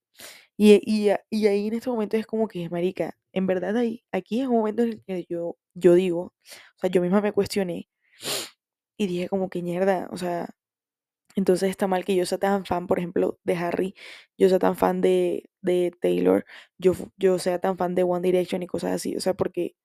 Y, 0.60 0.82
y, 0.86 1.10
a- 1.10 1.22
y 1.32 1.48
ahí 1.48 1.68
en 1.70 1.76
este 1.76 1.90
momento 1.90 2.18
es 2.18 2.28
como 2.28 2.48
que, 2.50 2.70
marica, 2.70 3.18
en 3.34 3.48
verdad 3.48 3.78
ahí, 3.78 4.04
aquí 4.12 4.42
es 4.42 4.48
un 4.48 4.58
momento 4.58 4.84
en 4.84 4.90
el 4.90 5.04
que 5.06 5.26
yo, 5.30 5.58
yo 5.74 5.94
digo, 5.96 6.22
o 6.24 6.80
sea, 6.80 6.90
yo 6.92 7.02
misma 7.02 7.22
me 7.22 7.32
cuestioné 7.34 7.90
y 8.98 9.08
dije 9.08 9.30
como 9.30 9.50
que 9.50 9.62
mierda, 9.64 10.10
o 10.12 10.18
sea, 10.18 10.50
entonces 11.36 11.70
está 11.72 11.88
mal 11.88 12.06
que 12.06 12.16
yo 12.18 12.26
sea 12.28 12.40
tan 12.40 12.66
fan, 12.66 12.88
por 12.88 13.00
ejemplo, 13.00 13.40
de 13.46 13.56
Harry, 13.58 13.96
yo 14.38 14.50
sea 14.50 14.60
tan 14.60 14.76
fan 14.78 15.02
de, 15.02 15.50
de 15.62 15.94
Taylor, 16.02 16.46
yo, 16.80 16.94
yo 17.18 17.40
sea 17.40 17.60
tan 17.60 17.78
fan 17.78 17.96
de 17.96 18.04
One 18.04 18.22
Direction 18.22 18.64
y 18.64 18.68
cosas 18.68 18.94
así, 18.94 19.18
o 19.18 19.22
sea, 19.22 19.36
porque 19.36 19.76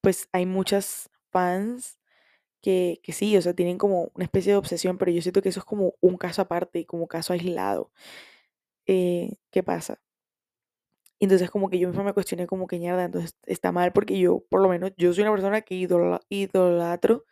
pues 0.00 0.28
hay 0.32 0.46
muchas 0.46 1.10
fans 1.30 1.98
que, 2.62 3.00
que 3.04 3.12
sí, 3.12 3.36
o 3.38 3.42
sea, 3.42 3.54
tienen 3.54 3.78
como 3.78 4.10
una 4.14 4.24
especie 4.24 4.52
de 4.52 4.58
obsesión, 4.58 4.98
pero 4.98 5.12
yo 5.12 5.22
siento 5.22 5.42
que 5.42 5.50
eso 5.50 5.60
es 5.60 5.66
como 5.66 5.94
un 6.00 6.18
caso 6.18 6.42
aparte, 6.42 6.86
como 6.86 7.08
caso 7.08 7.32
aislado. 7.34 7.92
Eh, 8.90 9.36
¿qué 9.52 9.62
pasa? 9.62 10.00
Y 11.18 11.24
entonces 11.26 11.50
como 11.50 11.68
que 11.68 11.78
yo 11.78 11.88
misma 11.88 12.02
me 12.04 12.14
cuestioné 12.14 12.46
como 12.46 12.66
que 12.66 12.78
mierda, 12.78 13.04
entonces 13.04 13.36
está 13.46 13.72
mal 13.72 13.92
porque 13.92 14.18
yo, 14.18 14.42
por 14.48 14.62
lo 14.62 14.68
menos, 14.70 14.92
yo 14.96 15.12
soy 15.12 15.22
una 15.22 15.32
persona 15.32 15.60
que 15.62 15.74
idola- 15.74 16.20
idolatro 16.30 17.26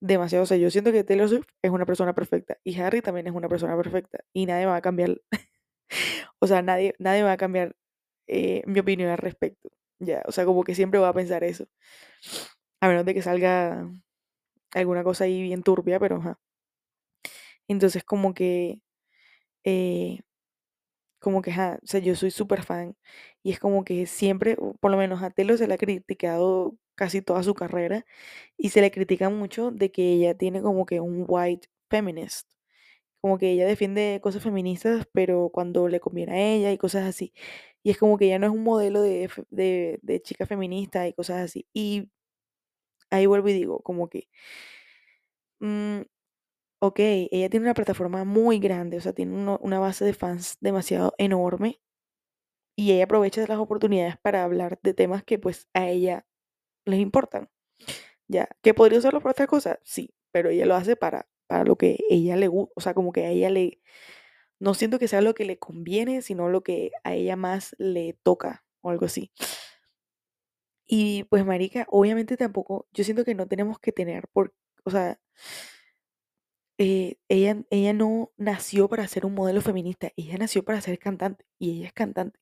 demasiado. 0.00 0.44
O 0.44 0.46
sea, 0.46 0.56
yo 0.58 0.70
siento 0.72 0.92
que 0.92 1.04
Taylor 1.04 1.28
Swift 1.28 1.46
es 1.62 1.70
una 1.72 1.86
persona 1.86 2.14
perfecta 2.14 2.58
y 2.64 2.80
Harry 2.80 3.02
también 3.02 3.26
es 3.28 3.34
una 3.34 3.48
persona 3.48 3.76
perfecta 3.76 4.20
y 4.32 4.46
nadie 4.46 4.66
me 4.66 4.72
va 4.72 4.76
a 4.78 4.82
cambiar, 4.82 5.20
o 6.40 6.46
sea, 6.46 6.62
nadie, 6.62 6.94
nadie 6.98 7.20
me 7.22 7.26
va 7.28 7.32
a 7.32 7.36
cambiar 7.36 7.76
eh, 8.28 8.62
mi 8.66 8.80
opinión 8.80 9.10
al 9.10 9.18
respecto. 9.18 9.70
Ya, 10.00 10.22
o 10.26 10.32
sea, 10.32 10.44
como 10.46 10.64
que 10.64 10.74
siempre 10.74 11.00
voy 11.00 11.08
a 11.08 11.12
pensar 11.14 11.44
eso. 11.44 11.66
A 12.82 12.88
menos 12.88 13.04
de 13.06 13.14
que 13.14 13.22
salga 13.22 13.88
alguna 14.72 15.04
cosa 15.04 15.24
ahí 15.24 15.42
bien 15.42 15.62
turbia, 15.64 16.00
pero 16.00 16.16
ajá. 16.18 16.40
Entonces 17.68 18.04
como 18.04 18.34
que, 18.34 18.80
eh, 19.64 20.20
como 21.22 21.42
que, 21.42 21.52
ajá, 21.52 21.80
o 21.82 21.86
sea, 21.86 22.00
yo 22.00 22.16
soy 22.16 22.30
súper 22.32 22.64
fan 22.64 22.96
y 23.44 23.52
es 23.52 23.60
como 23.60 23.84
que 23.84 24.06
siempre, 24.06 24.56
por 24.80 24.90
lo 24.92 24.98
menos 24.98 25.22
a 25.22 25.30
Taylor 25.30 25.58
se 25.58 25.68
le 25.68 25.74
ha 25.74 25.78
criticado 25.78 26.76
casi 26.96 27.22
toda 27.22 27.42
su 27.44 27.54
carrera 27.54 28.04
y 28.58 28.70
se 28.70 28.80
le 28.82 28.90
critica 28.92 29.30
mucho 29.30 29.70
de 29.72 29.92
que 29.92 30.12
ella 30.14 30.36
tiene 30.36 30.62
como 30.62 30.86
que 30.86 31.00
un 31.00 31.24
white 31.28 31.68
feminist. 31.90 32.48
como 33.20 33.38
que 33.38 33.52
ella 33.52 33.66
defiende 33.66 34.20
cosas 34.22 34.42
feministas, 34.42 35.06
pero 35.12 35.50
cuando 35.52 35.88
le 35.88 36.00
conviene 36.00 36.32
a 36.34 36.40
ella 36.54 36.72
y 36.72 36.78
cosas 36.78 37.04
así. 37.08 37.32
Y 37.84 37.90
es 37.90 37.98
como 37.98 38.18
que 38.18 38.26
ella 38.26 38.38
no 38.40 38.46
es 38.48 38.52
un 38.52 38.64
modelo 38.64 39.02
de, 39.02 39.30
de, 39.50 39.98
de 40.02 40.22
chica 40.22 40.46
feminista 40.46 41.06
y 41.08 41.12
cosas 41.14 41.38
así. 41.42 41.66
Y 41.72 42.10
ahí 43.10 43.26
vuelvo 43.26 43.48
y 43.48 43.52
digo, 43.54 43.80
como 43.82 44.08
que, 44.08 44.28
mm, 45.60 46.02
ok, 46.82 46.98
ella 46.98 47.48
tiene 47.48 47.66
una 47.66 47.74
plataforma 47.74 48.24
muy 48.24 48.58
grande, 48.58 48.96
o 48.96 49.00
sea, 49.00 49.12
tiene 49.12 49.56
una 49.60 49.78
base 49.78 50.04
de 50.04 50.14
fans 50.14 50.56
demasiado 50.60 51.14
enorme 51.16 51.80
y 52.76 52.92
ella 52.92 53.04
aprovecha 53.04 53.46
las 53.46 53.58
oportunidades 53.58 54.16
para 54.18 54.44
hablar 54.44 54.78
de 54.82 54.94
temas 54.94 55.24
que 55.24 55.38
pues 55.38 55.68
a 55.74 55.88
ella 55.88 56.26
les 56.86 57.00
importan. 57.00 57.50
Ya, 58.28 58.48
que 58.62 58.74
podría 58.74 59.00
usarlo 59.00 59.20
para 59.20 59.32
otra 59.32 59.46
cosa, 59.48 59.80
sí, 59.84 60.14
pero 60.32 60.50
ella 60.50 60.66
lo 60.66 60.76
hace 60.76 60.96
para, 60.96 61.28
para 61.48 61.64
lo 61.64 61.76
que 61.76 61.98
ella 62.10 62.36
le 62.36 62.48
gusta, 62.48 62.72
o 62.76 62.80
sea, 62.82 62.94
como 62.94 63.12
que 63.12 63.26
a 63.26 63.30
ella 63.30 63.50
le, 63.50 63.80
No 64.60 64.74
siento 64.74 64.98
que 65.00 65.08
sea 65.08 65.22
lo 65.22 65.34
que 65.34 65.44
le 65.46 65.58
conviene, 65.58 66.22
sino 66.22 66.48
lo 66.50 66.62
que 66.62 66.92
a 67.04 67.14
ella 67.14 67.36
más 67.36 67.76
le 67.78 68.14
toca 68.24 68.64
o 68.82 68.90
algo 68.90 69.06
así. 69.06 69.32
Y 70.86 71.24
pues, 71.24 71.44
marica, 71.46 71.86
obviamente 71.88 72.36
tampoco, 72.36 72.86
yo 72.92 73.04
siento 73.04 73.24
que 73.24 73.34
no 73.34 73.46
tenemos 73.48 73.78
que 73.78 73.92
tener 73.92 74.28
por, 74.28 74.54
o 74.84 74.90
sea, 74.90 75.18
eh, 76.82 77.18
ella, 77.28 77.62
ella 77.70 77.92
no 77.92 78.32
nació 78.36 78.88
para 78.88 79.06
ser 79.08 79.26
un 79.26 79.34
modelo 79.34 79.60
feminista, 79.62 80.10
ella 80.16 80.38
nació 80.38 80.64
para 80.64 80.80
ser 80.80 80.98
cantante 80.98 81.44
y 81.58 81.78
ella 81.78 81.86
es 81.88 81.92
cantante 81.92 82.38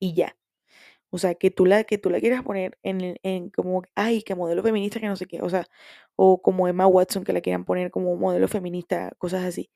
y 0.00 0.14
ya. 0.14 0.36
O 1.10 1.18
sea, 1.18 1.34
que 1.36 1.50
tú 1.50 1.66
la, 1.66 1.84
que 1.84 1.98
tú 1.98 2.10
la 2.10 2.20
quieras 2.20 2.42
poner 2.44 2.78
en, 2.82 3.16
en 3.22 3.50
como, 3.50 3.82
ay, 3.96 4.22
que 4.22 4.34
modelo 4.36 4.62
feminista, 4.62 5.00
que 5.00 5.08
no 5.08 5.16
sé 5.16 5.26
qué, 5.26 5.42
o 5.42 5.48
sea, 5.50 5.66
o 6.16 6.42
como 6.42 6.68
Emma 6.68 6.86
Watson, 6.86 7.24
que 7.24 7.32
la 7.34 7.40
quieran 7.42 7.64
poner 7.64 7.90
como 7.92 8.16
modelo 8.16 8.48
feminista, 8.48 9.12
cosas 9.18 9.44
así. 9.44 9.70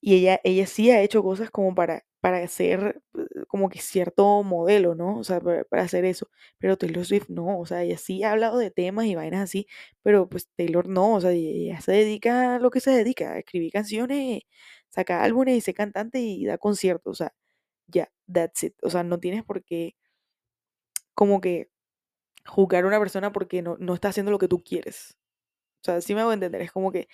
Y 0.00 0.14
ella, 0.16 0.40
ella 0.44 0.66
sí 0.66 0.90
ha 0.90 1.02
hecho 1.02 1.22
cosas 1.22 1.50
como 1.50 1.74
para, 1.74 2.04
para 2.20 2.46
ser 2.48 3.02
eh, 3.18 3.44
como 3.48 3.68
que 3.70 3.80
cierto 3.80 4.42
modelo, 4.42 4.94
¿no? 4.94 5.18
O 5.18 5.24
sea, 5.24 5.40
para, 5.40 5.64
para 5.64 5.82
hacer 5.82 6.04
eso. 6.04 6.28
Pero 6.58 6.76
Taylor 6.78 7.04
Swift 7.04 7.28
no, 7.28 7.58
o 7.60 7.66
sea, 7.66 7.82
ella 7.82 7.98
sí 7.98 8.22
ha 8.22 8.32
hablado 8.32 8.58
de 8.58 8.70
temas 8.70 9.06
y 9.06 9.14
vainas 9.14 9.42
así, 9.42 9.66
pero 10.02 10.28
pues 10.28 10.48
Taylor 10.56 10.88
no, 10.88 11.14
o 11.14 11.20
sea, 11.20 11.30
ella 11.32 11.80
se 11.80 11.92
dedica 11.92 12.56
a 12.56 12.58
lo 12.58 12.70
que 12.70 12.80
se 12.80 12.90
dedica, 12.92 13.32
a 13.34 13.38
escribir 13.38 13.72
canciones, 13.72 14.42
saca 14.90 15.22
álbumes 15.24 15.56
y 15.56 15.60
ser 15.62 15.74
cantante 15.74 16.20
y 16.20 16.44
da 16.46 16.58
conciertos, 16.58 17.12
o 17.12 17.24
sea, 17.24 17.34
ya, 17.88 18.10
that's 18.32 18.64
it. 18.64 18.74
O 18.82 18.90
sea, 18.90 19.02
no 19.04 19.18
tienes 19.20 19.44
por 19.44 19.64
qué 19.64 19.96
como 21.14 21.40
que 21.40 21.70
juzgar 22.46 22.84
a 22.84 22.88
una 22.88 23.00
persona 23.00 23.32
porque 23.32 23.62
no, 23.62 23.76
no 23.80 23.94
está 23.94 24.08
haciendo 24.10 24.32
lo 24.32 24.38
que 24.38 24.48
tú 24.48 24.62
quieres. 24.64 25.18
O 25.82 25.84
sea, 25.86 26.00
sí 26.02 26.14
me 26.14 26.22
hago 26.22 26.32
entender, 26.34 26.62
es 26.62 26.72
como 26.72 26.92
que 26.92 27.08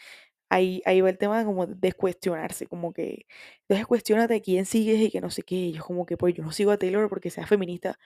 ahí, 0.49 0.83
ahí 0.87 1.01
va 1.01 1.11
el 1.11 1.19
tema 1.19 1.45
como 1.45 1.67
de 1.67 1.93
cuestionarse, 1.93 2.67
como 2.67 2.93
que, 2.93 3.27
entonces 3.63 3.87
cuestionate 3.87 4.41
quién 4.43 4.67
sigues 4.67 5.01
y 5.01 5.11
que 5.11 5.21
no 5.21 5.31
sé 5.31 5.43
qué, 5.43 5.73
yo 5.73 5.85
como 5.85 6.07
que 6.07 6.17
pues 6.17 6.35
yo 6.35 6.45
no 6.45 6.53
sigo 6.53 6.71
a 6.73 6.79
Taylor 6.79 7.09
porque 7.09 7.31
sea 7.31 7.47
feminista 7.47 7.99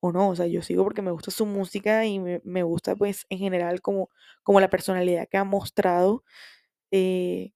o 0.00 0.12
no, 0.12 0.30
o 0.30 0.36
sea, 0.36 0.46
yo 0.46 0.62
sigo 0.62 0.84
porque 0.84 1.02
me 1.02 1.10
gusta 1.12 1.30
su 1.30 1.46
música 1.46 2.06
y 2.06 2.18
me, 2.20 2.40
me 2.44 2.62
gusta 2.62 2.96
pues 2.96 3.26
en 3.30 3.38
general 3.38 3.80
como, 3.82 4.10
como 4.42 4.60
la 4.60 4.70
personalidad 4.70 5.28
que 5.28 5.38
ha 5.38 5.44
mostrado 5.44 6.24
eh, 6.92 7.52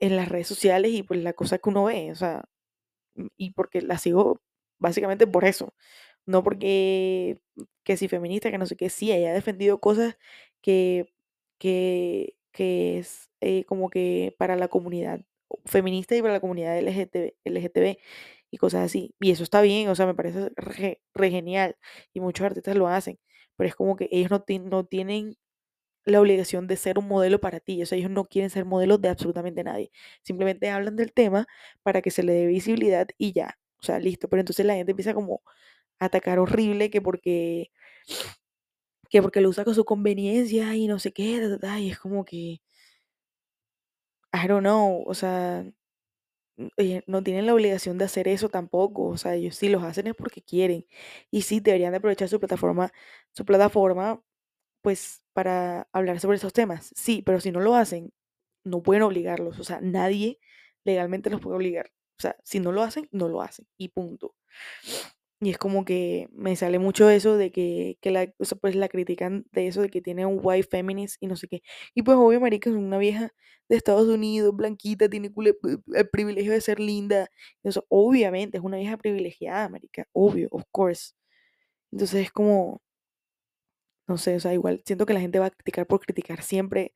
en 0.00 0.16
las 0.16 0.28
redes 0.28 0.48
sociales 0.48 0.92
y 0.92 1.02
pues 1.02 1.22
la 1.22 1.32
cosa 1.34 1.58
que 1.58 1.68
uno 1.70 1.84
ve, 1.84 2.12
o 2.12 2.14
sea, 2.14 2.44
mm, 3.16 3.26
y 3.36 3.52
porque 3.52 3.82
la 3.82 3.98
sigo 3.98 4.42
básicamente 4.78 5.26
por 5.26 5.44
eso, 5.44 5.74
no 6.26 6.42
porque 6.44 7.40
que 7.84 7.96
si 7.96 8.08
feminista, 8.08 8.50
que 8.50 8.58
no 8.58 8.66
sé 8.66 8.76
qué, 8.76 8.90
sí, 8.90 9.12
ella 9.12 9.30
ha 9.30 9.34
defendido 9.34 9.80
cosas 9.80 10.18
que, 10.62 11.12
que, 11.58 12.36
que 12.54 12.98
es 12.98 13.30
eh, 13.42 13.64
como 13.66 13.90
que 13.90 14.34
para 14.38 14.56
la 14.56 14.68
comunidad 14.68 15.20
feminista 15.66 16.16
y 16.16 16.22
para 16.22 16.34
la 16.34 16.40
comunidad 16.40 16.78
LGTB, 16.78 17.98
y 18.50 18.58
cosas 18.58 18.84
así. 18.86 19.14
Y 19.20 19.32
eso 19.32 19.42
está 19.44 19.60
bien, 19.62 19.88
o 19.88 19.94
sea, 19.96 20.06
me 20.06 20.14
parece 20.14 20.50
re, 20.56 21.00
genial 21.30 21.76
y 22.14 22.20
muchos 22.20 22.46
artistas 22.46 22.76
lo 22.76 22.88
hacen, 22.88 23.18
pero 23.56 23.68
es 23.68 23.74
como 23.76 23.96
que 23.96 24.08
ellos 24.12 24.30
no, 24.30 24.44
no 24.64 24.86
tienen 24.86 25.36
la 26.04 26.20
obligación 26.20 26.66
de 26.68 26.76
ser 26.76 26.98
un 26.98 27.08
modelo 27.08 27.40
para 27.40 27.60
ti, 27.60 27.82
o 27.82 27.86
sea, 27.86 27.98
ellos 27.98 28.10
no 28.10 28.26
quieren 28.26 28.50
ser 28.50 28.64
modelos 28.66 29.00
de 29.00 29.08
absolutamente 29.08 29.64
nadie, 29.64 29.90
simplemente 30.22 30.70
hablan 30.70 30.96
del 30.96 31.12
tema 31.12 31.46
para 31.82 32.02
que 32.02 32.10
se 32.10 32.22
le 32.22 32.34
dé 32.34 32.46
visibilidad 32.46 33.08
y 33.18 33.32
ya, 33.32 33.58
o 33.80 33.84
sea, 33.84 33.98
listo, 34.00 34.28
pero 34.28 34.40
entonces 34.40 34.66
la 34.66 34.74
gente 34.74 34.92
empieza 34.92 35.14
como 35.14 35.42
a 36.00 36.06
atacar 36.06 36.38
horrible 36.38 36.90
que 36.90 37.02
porque 37.02 37.70
que 39.14 39.22
porque 39.22 39.40
lo 39.40 39.48
usa 39.50 39.64
con 39.64 39.76
su 39.76 39.84
conveniencia 39.84 40.74
y 40.74 40.88
no 40.88 40.98
sé 40.98 41.12
qué, 41.12 41.58
y 41.80 41.88
es 41.90 42.00
como 42.00 42.24
que 42.24 42.60
I 44.32 44.46
don't 44.48 44.62
know, 44.62 45.02
o 45.06 45.14
sea, 45.14 45.64
eh, 46.76 47.02
no 47.06 47.22
tienen 47.22 47.46
la 47.46 47.54
obligación 47.54 47.98
de 47.98 48.04
hacer 48.04 48.28
eso 48.28 48.48
tampoco, 48.48 49.04
o 49.06 49.16
sea, 49.16 49.34
ellos 49.34 49.56
sí 49.56 49.68
los 49.68 49.82
hacen 49.82 50.06
es 50.06 50.14
porque 50.14 50.42
quieren. 50.42 50.86
Y 51.30 51.42
sí, 51.42 51.60
deberían 51.60 51.92
de 51.92 51.98
aprovechar 51.98 52.28
su 52.28 52.38
plataforma, 52.40 52.92
su 53.32 53.44
plataforma, 53.44 54.22
pues, 54.82 55.22
para 55.34 55.88
hablar 55.92 56.20
sobre 56.20 56.38
esos 56.38 56.52
temas. 56.54 56.92
Sí, 56.96 57.22
pero 57.26 57.40
si 57.40 57.52
no 57.52 57.60
lo 57.60 57.74
hacen, 57.76 58.12
no 58.64 58.82
pueden 58.82 59.02
obligarlos, 59.04 59.58
o 59.60 59.64
sea, 59.64 59.80
nadie 59.82 60.40
legalmente 60.84 61.30
los 61.30 61.40
puede 61.40 61.56
obligar. 61.56 61.92
O 62.18 62.22
sea, 62.22 62.36
si 62.44 62.60
no 62.60 62.72
lo 62.72 62.82
hacen, 62.82 63.08
no 63.12 63.28
lo 63.28 63.42
hacen, 63.42 63.66
y 63.78 63.88
punto. 63.90 64.34
Y 65.44 65.50
es 65.50 65.58
como 65.58 65.84
que 65.84 66.28
me 66.32 66.56
sale 66.56 66.78
mucho 66.78 67.10
eso 67.10 67.36
de 67.36 67.52
que, 67.52 67.98
que 68.00 68.10
la, 68.10 68.32
o 68.38 68.56
pues 68.60 68.74
la 68.76 68.88
critican 68.88 69.46
de 69.52 69.66
eso 69.68 69.82
de 69.82 69.90
que 69.90 70.00
tiene 70.00 70.26
un 70.26 70.40
white 70.42 70.68
feminist 70.70 71.16
y 71.22 71.26
no 71.26 71.36
sé 71.36 71.48
qué. 71.48 71.62
Y 71.94 72.02
pues 72.02 72.16
obvio, 72.16 72.40
marica, 72.40 72.70
es 72.70 72.76
una 72.76 72.98
vieja 72.98 73.32
de 73.68 73.76
Estados 73.76 74.08
Unidos, 74.08 74.54
blanquita, 74.56 75.08
tiene 75.08 75.30
el 75.94 76.08
privilegio 76.10 76.52
de 76.52 76.60
ser 76.60 76.80
linda. 76.80 77.28
Eso, 77.62 77.84
obviamente, 77.88 78.58
es 78.58 78.64
una 78.64 78.78
vieja 78.78 78.96
privilegiada, 78.96 79.68
marica, 79.68 80.06
obvio, 80.12 80.48
of 80.50 80.64
course. 80.70 81.12
Entonces 81.92 82.22
es 82.26 82.32
como, 82.32 82.82
no 84.06 84.18
sé, 84.18 84.36
o 84.36 84.40
sea, 84.40 84.52
igual 84.54 84.82
siento 84.84 85.06
que 85.06 85.14
la 85.14 85.20
gente 85.20 85.38
va 85.38 85.46
a 85.46 85.50
criticar 85.50 85.86
por 85.86 86.00
criticar 86.00 86.42
siempre, 86.42 86.94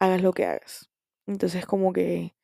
hagas 0.00 0.22
lo 0.22 0.32
que 0.32 0.46
hagas. 0.46 0.90
Entonces 1.26 1.66
como 1.66 1.92
que, 1.92 2.34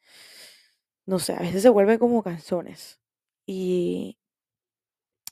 no 1.07 1.18
sé, 1.18 1.35
a 1.35 1.40
veces 1.40 1.62
se 1.62 1.68
vuelven 1.68 1.99
como 1.99 2.23
canciones. 2.23 3.01
Y, 3.47 4.18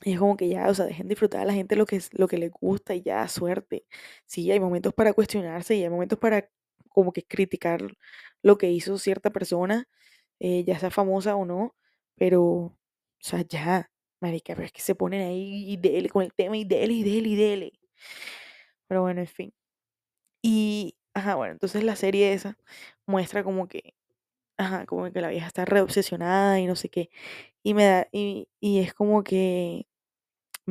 es 0.03 0.19
como 0.19 0.37
que 0.37 0.49
ya, 0.49 0.67
o 0.69 0.73
sea, 0.73 0.85
dejen 0.85 1.07
disfrutar 1.07 1.41
a 1.41 1.45
la 1.45 1.53
gente 1.53 1.75
lo 1.75 1.85
que, 1.85 2.01
lo 2.13 2.27
que 2.27 2.37
les 2.37 2.51
gusta 2.51 2.95
y 2.95 3.01
ya, 3.01 3.27
suerte. 3.27 3.85
Sí, 4.25 4.49
hay 4.51 4.59
momentos 4.59 4.93
para 4.93 5.13
cuestionarse 5.13 5.75
y 5.75 5.83
hay 5.83 5.89
momentos 5.89 6.19
para 6.19 6.49
como 6.89 7.13
que 7.13 7.23
criticar 7.25 7.81
lo 8.41 8.57
que 8.57 8.71
hizo 8.71 8.97
cierta 8.97 9.29
persona, 9.31 9.87
eh, 10.39 10.63
ya 10.65 10.79
sea 10.79 10.91
famosa 10.91 11.35
o 11.35 11.45
no, 11.45 11.75
pero, 12.15 12.43
o 12.43 12.77
sea, 13.19 13.41
ya, 13.47 13.91
marica, 14.21 14.55
pero 14.55 14.65
es 14.65 14.71
que 14.73 14.81
se 14.81 14.95
ponen 14.95 15.21
ahí 15.21 15.71
y 15.73 15.77
dele 15.77 16.09
con 16.09 16.23
el 16.23 16.33
tema 16.33 16.57
y 16.57 16.65
dele 16.65 16.93
y 16.93 17.03
dele 17.03 17.29
y 17.29 17.35
dele. 17.35 17.73
Pero 18.87 19.01
bueno, 19.01 19.21
en 19.21 19.27
fin. 19.27 19.53
Y, 20.43 20.97
ajá, 21.13 21.35
bueno, 21.35 21.53
entonces 21.53 21.83
la 21.83 21.95
serie 21.95 22.33
esa 22.33 22.57
muestra 23.07 23.43
como 23.43 23.67
que, 23.67 23.95
ajá, 24.57 24.85
como 24.85 25.11
que 25.11 25.21
la 25.21 25.29
vieja 25.29 25.47
está 25.47 25.65
re 25.65 25.81
obsesionada 25.81 26.59
y 26.59 26.67
no 26.67 26.77
sé 26.77 26.89
qué. 26.89 27.11
Y 27.63 27.75
me 27.75 27.85
da, 27.85 28.07
y, 28.13 28.49
y 28.61 28.79
es 28.81 28.93
como 28.95 29.23
que 29.25 29.87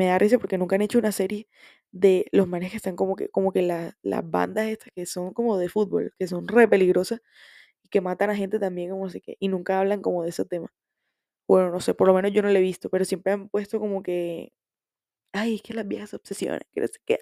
me 0.00 0.06
da 0.06 0.18
risa 0.18 0.38
porque 0.38 0.58
nunca 0.58 0.76
han 0.76 0.82
hecho 0.82 0.98
una 0.98 1.12
serie 1.12 1.48
de 1.92 2.26
los 2.32 2.48
manes 2.48 2.70
que 2.70 2.76
están 2.78 2.96
como 2.96 3.16
que, 3.16 3.28
como 3.30 3.52
que 3.52 3.62
las 3.62 3.94
bandas 4.30 4.68
estas 4.68 4.92
que 4.94 5.06
son 5.06 5.32
como 5.34 5.58
de 5.58 5.68
fútbol, 5.68 6.12
que 6.18 6.26
son 6.28 6.48
re 6.48 6.68
peligrosas 6.68 7.20
y 7.84 7.88
que 7.90 8.00
matan 8.00 8.30
a 8.30 8.36
gente 8.36 8.58
también, 8.60 8.90
como 8.90 9.10
sé 9.10 9.20
qué, 9.22 9.36
y 9.40 9.48
nunca 9.48 9.80
hablan 9.80 10.02
como 10.02 10.22
de 10.24 10.30
ese 10.30 10.44
tema. 10.46 10.72
Bueno, 11.48 11.70
no 11.70 11.80
sé, 11.80 11.94
por 11.94 12.08
lo 12.08 12.14
menos 12.14 12.32
yo 12.32 12.42
no 12.42 12.50
lo 12.50 12.58
he 12.58 12.62
visto, 12.62 12.90
pero 12.90 13.04
siempre 13.04 13.32
han 13.34 13.48
puesto 13.50 13.80
como 13.80 14.02
que, 14.02 14.52
ay, 15.32 15.56
es 15.56 15.62
que 15.62 15.74
las 15.74 15.88
viejas 15.88 16.14
obsesiones, 16.14 16.62
que 16.72 16.80
no 16.82 16.86
sé 16.88 17.00
qué. 17.06 17.18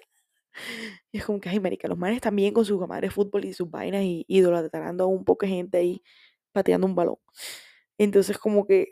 Y 1.11 1.17
es 1.19 1.25
como 1.25 1.39
que, 1.39 1.49
ay, 1.49 1.59
marica, 1.59 1.87
los 1.87 1.97
manes 1.97 2.21
también 2.21 2.53
con 2.53 2.65
sus 2.65 2.79
madre 2.87 3.07
de 3.07 3.11
fútbol 3.11 3.45
y 3.45 3.53
sus 3.53 3.69
vainas 3.69 4.03
y 4.03 4.25
idolatrando 4.27 5.03
a 5.05 5.07
un 5.07 5.25
poco 5.25 5.45
de 5.45 5.51
gente 5.53 5.77
ahí 5.77 6.03
pateando 6.51 6.87
un 6.87 6.95
balón. 6.95 7.17
Entonces 7.97 8.37
como 8.37 8.65
que 8.67 8.87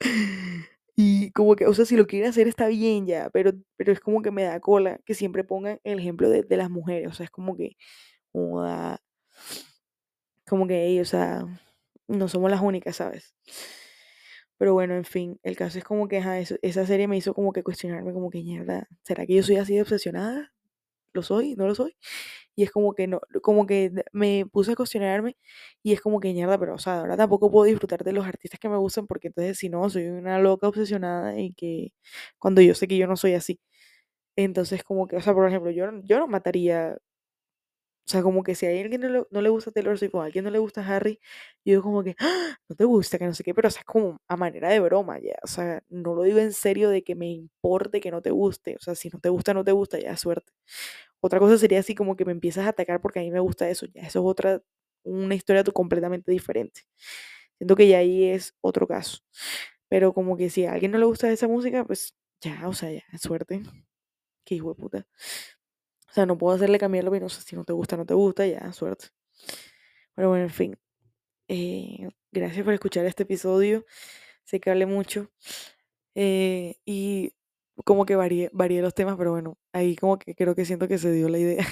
como 1.32 1.56
que, 1.56 1.66
o 1.66 1.74
sea, 1.74 1.84
si 1.84 1.96
lo 1.96 2.06
quieren 2.06 2.30
hacer 2.30 2.48
está 2.48 2.68
bien 2.68 3.06
ya, 3.06 3.30
pero, 3.30 3.52
pero 3.76 3.92
es 3.92 4.00
como 4.00 4.22
que 4.22 4.30
me 4.30 4.44
da 4.44 4.60
cola 4.60 4.98
que 5.04 5.14
siempre 5.14 5.44
pongan 5.44 5.80
el 5.84 5.98
ejemplo 5.98 6.28
de, 6.30 6.44
las 6.56 6.70
mujeres, 6.70 7.08
o 7.10 7.12
sea, 7.14 7.24
es 7.24 7.30
como 7.30 7.56
que, 7.56 7.76
como, 8.32 8.64
como 10.46 10.66
que 10.66 10.86
ellos, 10.86 11.08
o 11.08 11.10
sea, 11.10 11.46
no 12.08 12.28
somos 12.28 12.50
las 12.50 12.60
únicas, 12.60 12.96
¿sabes? 12.96 13.34
Pero 14.58 14.74
bueno, 14.74 14.94
en 14.94 15.04
fin, 15.04 15.40
el 15.42 15.56
caso 15.56 15.78
es 15.78 15.84
como 15.84 16.08
que 16.08 16.22
esa 16.62 16.86
serie 16.86 17.08
me 17.08 17.16
hizo 17.16 17.34
como 17.34 17.52
que 17.52 17.62
cuestionarme, 17.64 18.12
como 18.12 18.30
que 18.30 18.42
mierda, 18.42 18.88
¿será 19.02 19.26
que 19.26 19.34
yo 19.34 19.42
soy 19.42 19.56
así 19.56 19.74
de 19.74 19.82
obsesionada? 19.82 20.52
¿Lo 21.14 21.22
soy? 21.22 21.54
¿No 21.56 21.66
lo 21.66 21.74
soy? 21.74 21.96
Y 22.56 22.64
es 22.64 22.70
como 22.72 22.94
que 22.94 23.06
no, 23.08 23.20
como 23.42 23.66
que 23.66 23.92
me 24.12 24.46
puse 24.52 24.72
a 24.72 24.76
cuestionarme 24.76 25.36
y 25.82 25.92
es 25.92 26.00
como 26.00 26.20
que 26.20 26.32
mierda, 26.32 26.58
pero 26.58 26.74
o 26.74 26.78
sea, 26.78 27.00
ahora 27.00 27.16
tampoco 27.16 27.50
puedo 27.50 27.64
disfrutar 27.66 28.04
de 28.04 28.12
los 28.12 28.26
artistas 28.26 28.60
que 28.60 28.68
me 28.70 28.76
gustan 28.78 29.06
porque 29.06 29.28
entonces 29.28 29.58
si 29.58 29.68
no, 29.70 29.88
soy 29.90 30.06
una 30.08 30.38
loca 30.40 30.68
obsesionada 30.68 31.38
y 31.40 31.52
que 31.54 31.92
cuando 32.38 32.60
yo 32.62 32.74
sé 32.74 32.88
que 32.88 32.96
yo 32.98 33.06
no 33.06 33.16
soy 33.16 33.34
así. 33.34 33.60
Entonces 34.36 34.84
como 34.84 35.06
que, 35.08 35.16
o 35.16 35.20
sea, 35.20 35.34
por 35.34 35.48
ejemplo, 35.48 35.70
yo, 35.70 35.86
yo 36.04 36.18
no 36.18 36.26
mataría 36.28 36.96
o 38.06 38.10
sea, 38.10 38.22
como 38.22 38.42
que 38.42 38.54
si 38.54 38.66
a 38.66 38.70
alguien 38.70 39.00
no 39.00 39.08
le, 39.08 39.24
no 39.30 39.40
le 39.42 39.48
gusta 39.48 39.70
Taylor 39.70 39.98
Swift 39.98 40.14
o 40.14 40.20
a 40.22 40.26
alguien 40.26 40.44
no 40.44 40.50
le 40.50 40.58
gusta 40.58 40.86
Harry, 40.86 41.20
yo 41.64 41.82
como 41.82 42.02
que, 42.02 42.16
¡Ah! 42.18 42.56
no 42.68 42.76
te 42.76 42.84
gusta, 42.84 43.18
que 43.18 43.26
no 43.26 43.34
sé 43.34 43.44
qué, 43.44 43.54
pero 43.54 43.68
o 43.68 43.70
sea, 43.70 43.80
es 43.80 43.86
como 43.86 44.20
a 44.28 44.36
manera 44.36 44.68
de 44.70 44.80
broma 44.80 45.18
ya. 45.20 45.34
O 45.44 45.46
sea, 45.46 45.82
no 45.88 46.14
lo 46.14 46.22
digo 46.24 46.38
en 46.38 46.52
serio 46.52 46.90
de 46.90 47.04
que 47.04 47.14
me 47.14 47.28
importe 47.30 48.00
que 48.00 48.10
no 48.10 48.20
te 48.22 48.30
guste. 48.30 48.76
O 48.76 48.80
sea, 48.80 48.94
si 48.96 49.08
no 49.10 49.20
te 49.20 49.28
gusta, 49.28 49.54
no 49.54 49.64
te 49.64 49.72
gusta, 49.72 49.98
ya 50.00 50.16
suerte. 50.16 50.52
Otra 51.20 51.38
cosa 51.40 51.56
sería 51.58 51.80
así 51.80 51.94
como 51.94 52.16
que 52.16 52.24
me 52.24 52.32
empiezas 52.32 52.66
a 52.66 52.70
atacar 52.70 53.00
porque 53.00 53.20
a 53.20 53.22
mí 53.22 53.30
me 53.30 53.40
gusta 53.40 53.68
eso, 53.70 53.86
ya 53.86 54.02
eso 54.02 54.20
es 54.20 54.24
otra, 54.26 54.62
una 55.04 55.34
historia 55.34 55.62
completamente 55.64 56.32
diferente. 56.32 56.82
Siento 57.58 57.76
que 57.76 57.88
ya 57.88 57.98
ahí 57.98 58.24
es 58.26 58.54
otro 58.60 58.86
caso. 58.88 59.18
Pero 59.88 60.12
como 60.14 60.36
que 60.36 60.50
si 60.50 60.66
a 60.66 60.72
alguien 60.72 60.92
no 60.92 60.98
le 60.98 61.04
gusta 61.06 61.30
esa 61.30 61.48
música, 61.48 61.84
pues 61.84 62.14
ya, 62.42 62.68
o 62.68 62.74
sea, 62.74 62.90
ya, 62.92 63.02
suerte. 63.18 63.62
Qué 64.44 64.56
hijo 64.56 64.70
de 64.74 64.76
puta. 64.82 65.06
O 66.12 66.14
sea, 66.14 66.26
no 66.26 66.36
puedo 66.36 66.54
hacerle 66.54 66.78
cambiar 66.78 67.04
lo 67.04 67.28
sé 67.30 67.40
Si 67.40 67.56
no 67.56 67.64
te 67.64 67.72
gusta, 67.72 67.96
no 67.96 68.04
te 68.04 68.12
gusta, 68.12 68.46
ya, 68.46 68.70
suerte. 68.74 69.06
Pero 70.14 70.28
bueno, 70.28 70.44
en 70.44 70.50
fin. 70.50 70.78
Eh, 71.48 72.10
gracias 72.30 72.64
por 72.64 72.74
escuchar 72.74 73.06
este 73.06 73.22
episodio. 73.22 73.86
Sé 74.44 74.60
que 74.60 74.70
hablé 74.70 74.84
mucho. 74.84 75.30
Eh, 76.14 76.76
y 76.84 77.32
como 77.86 78.04
que 78.04 78.16
varié 78.16 78.82
los 78.82 78.94
temas, 78.94 79.16
pero 79.16 79.30
bueno, 79.32 79.58
ahí 79.72 79.96
como 79.96 80.18
que 80.18 80.34
creo 80.34 80.54
que 80.54 80.66
siento 80.66 80.86
que 80.86 80.98
se 80.98 81.12
dio 81.12 81.30
la 81.30 81.38
idea. 81.38 81.66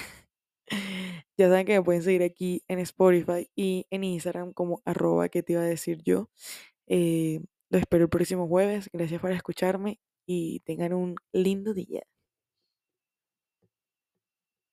ya 1.37 1.47
saben 1.49 1.67
que 1.67 1.73
me 1.77 1.83
pueden 1.83 2.01
seguir 2.01 2.23
aquí 2.23 2.63
en 2.67 2.79
Spotify 2.79 3.47
y 3.55 3.85
en 3.91 4.03
Instagram 4.03 4.53
como 4.53 4.81
arroba 4.85 5.29
que 5.29 5.43
te 5.43 5.53
iba 5.53 5.61
a 5.61 5.65
decir 5.65 6.01
yo. 6.03 6.31
Eh, 6.87 7.41
lo 7.69 7.77
espero 7.77 8.05
el 8.05 8.09
próximo 8.09 8.47
jueves. 8.47 8.89
Gracias 8.91 9.21
por 9.21 9.31
escucharme 9.33 9.99
y 10.25 10.61
tengan 10.61 10.93
un 10.93 11.15
lindo 11.31 11.75
día. 11.75 12.03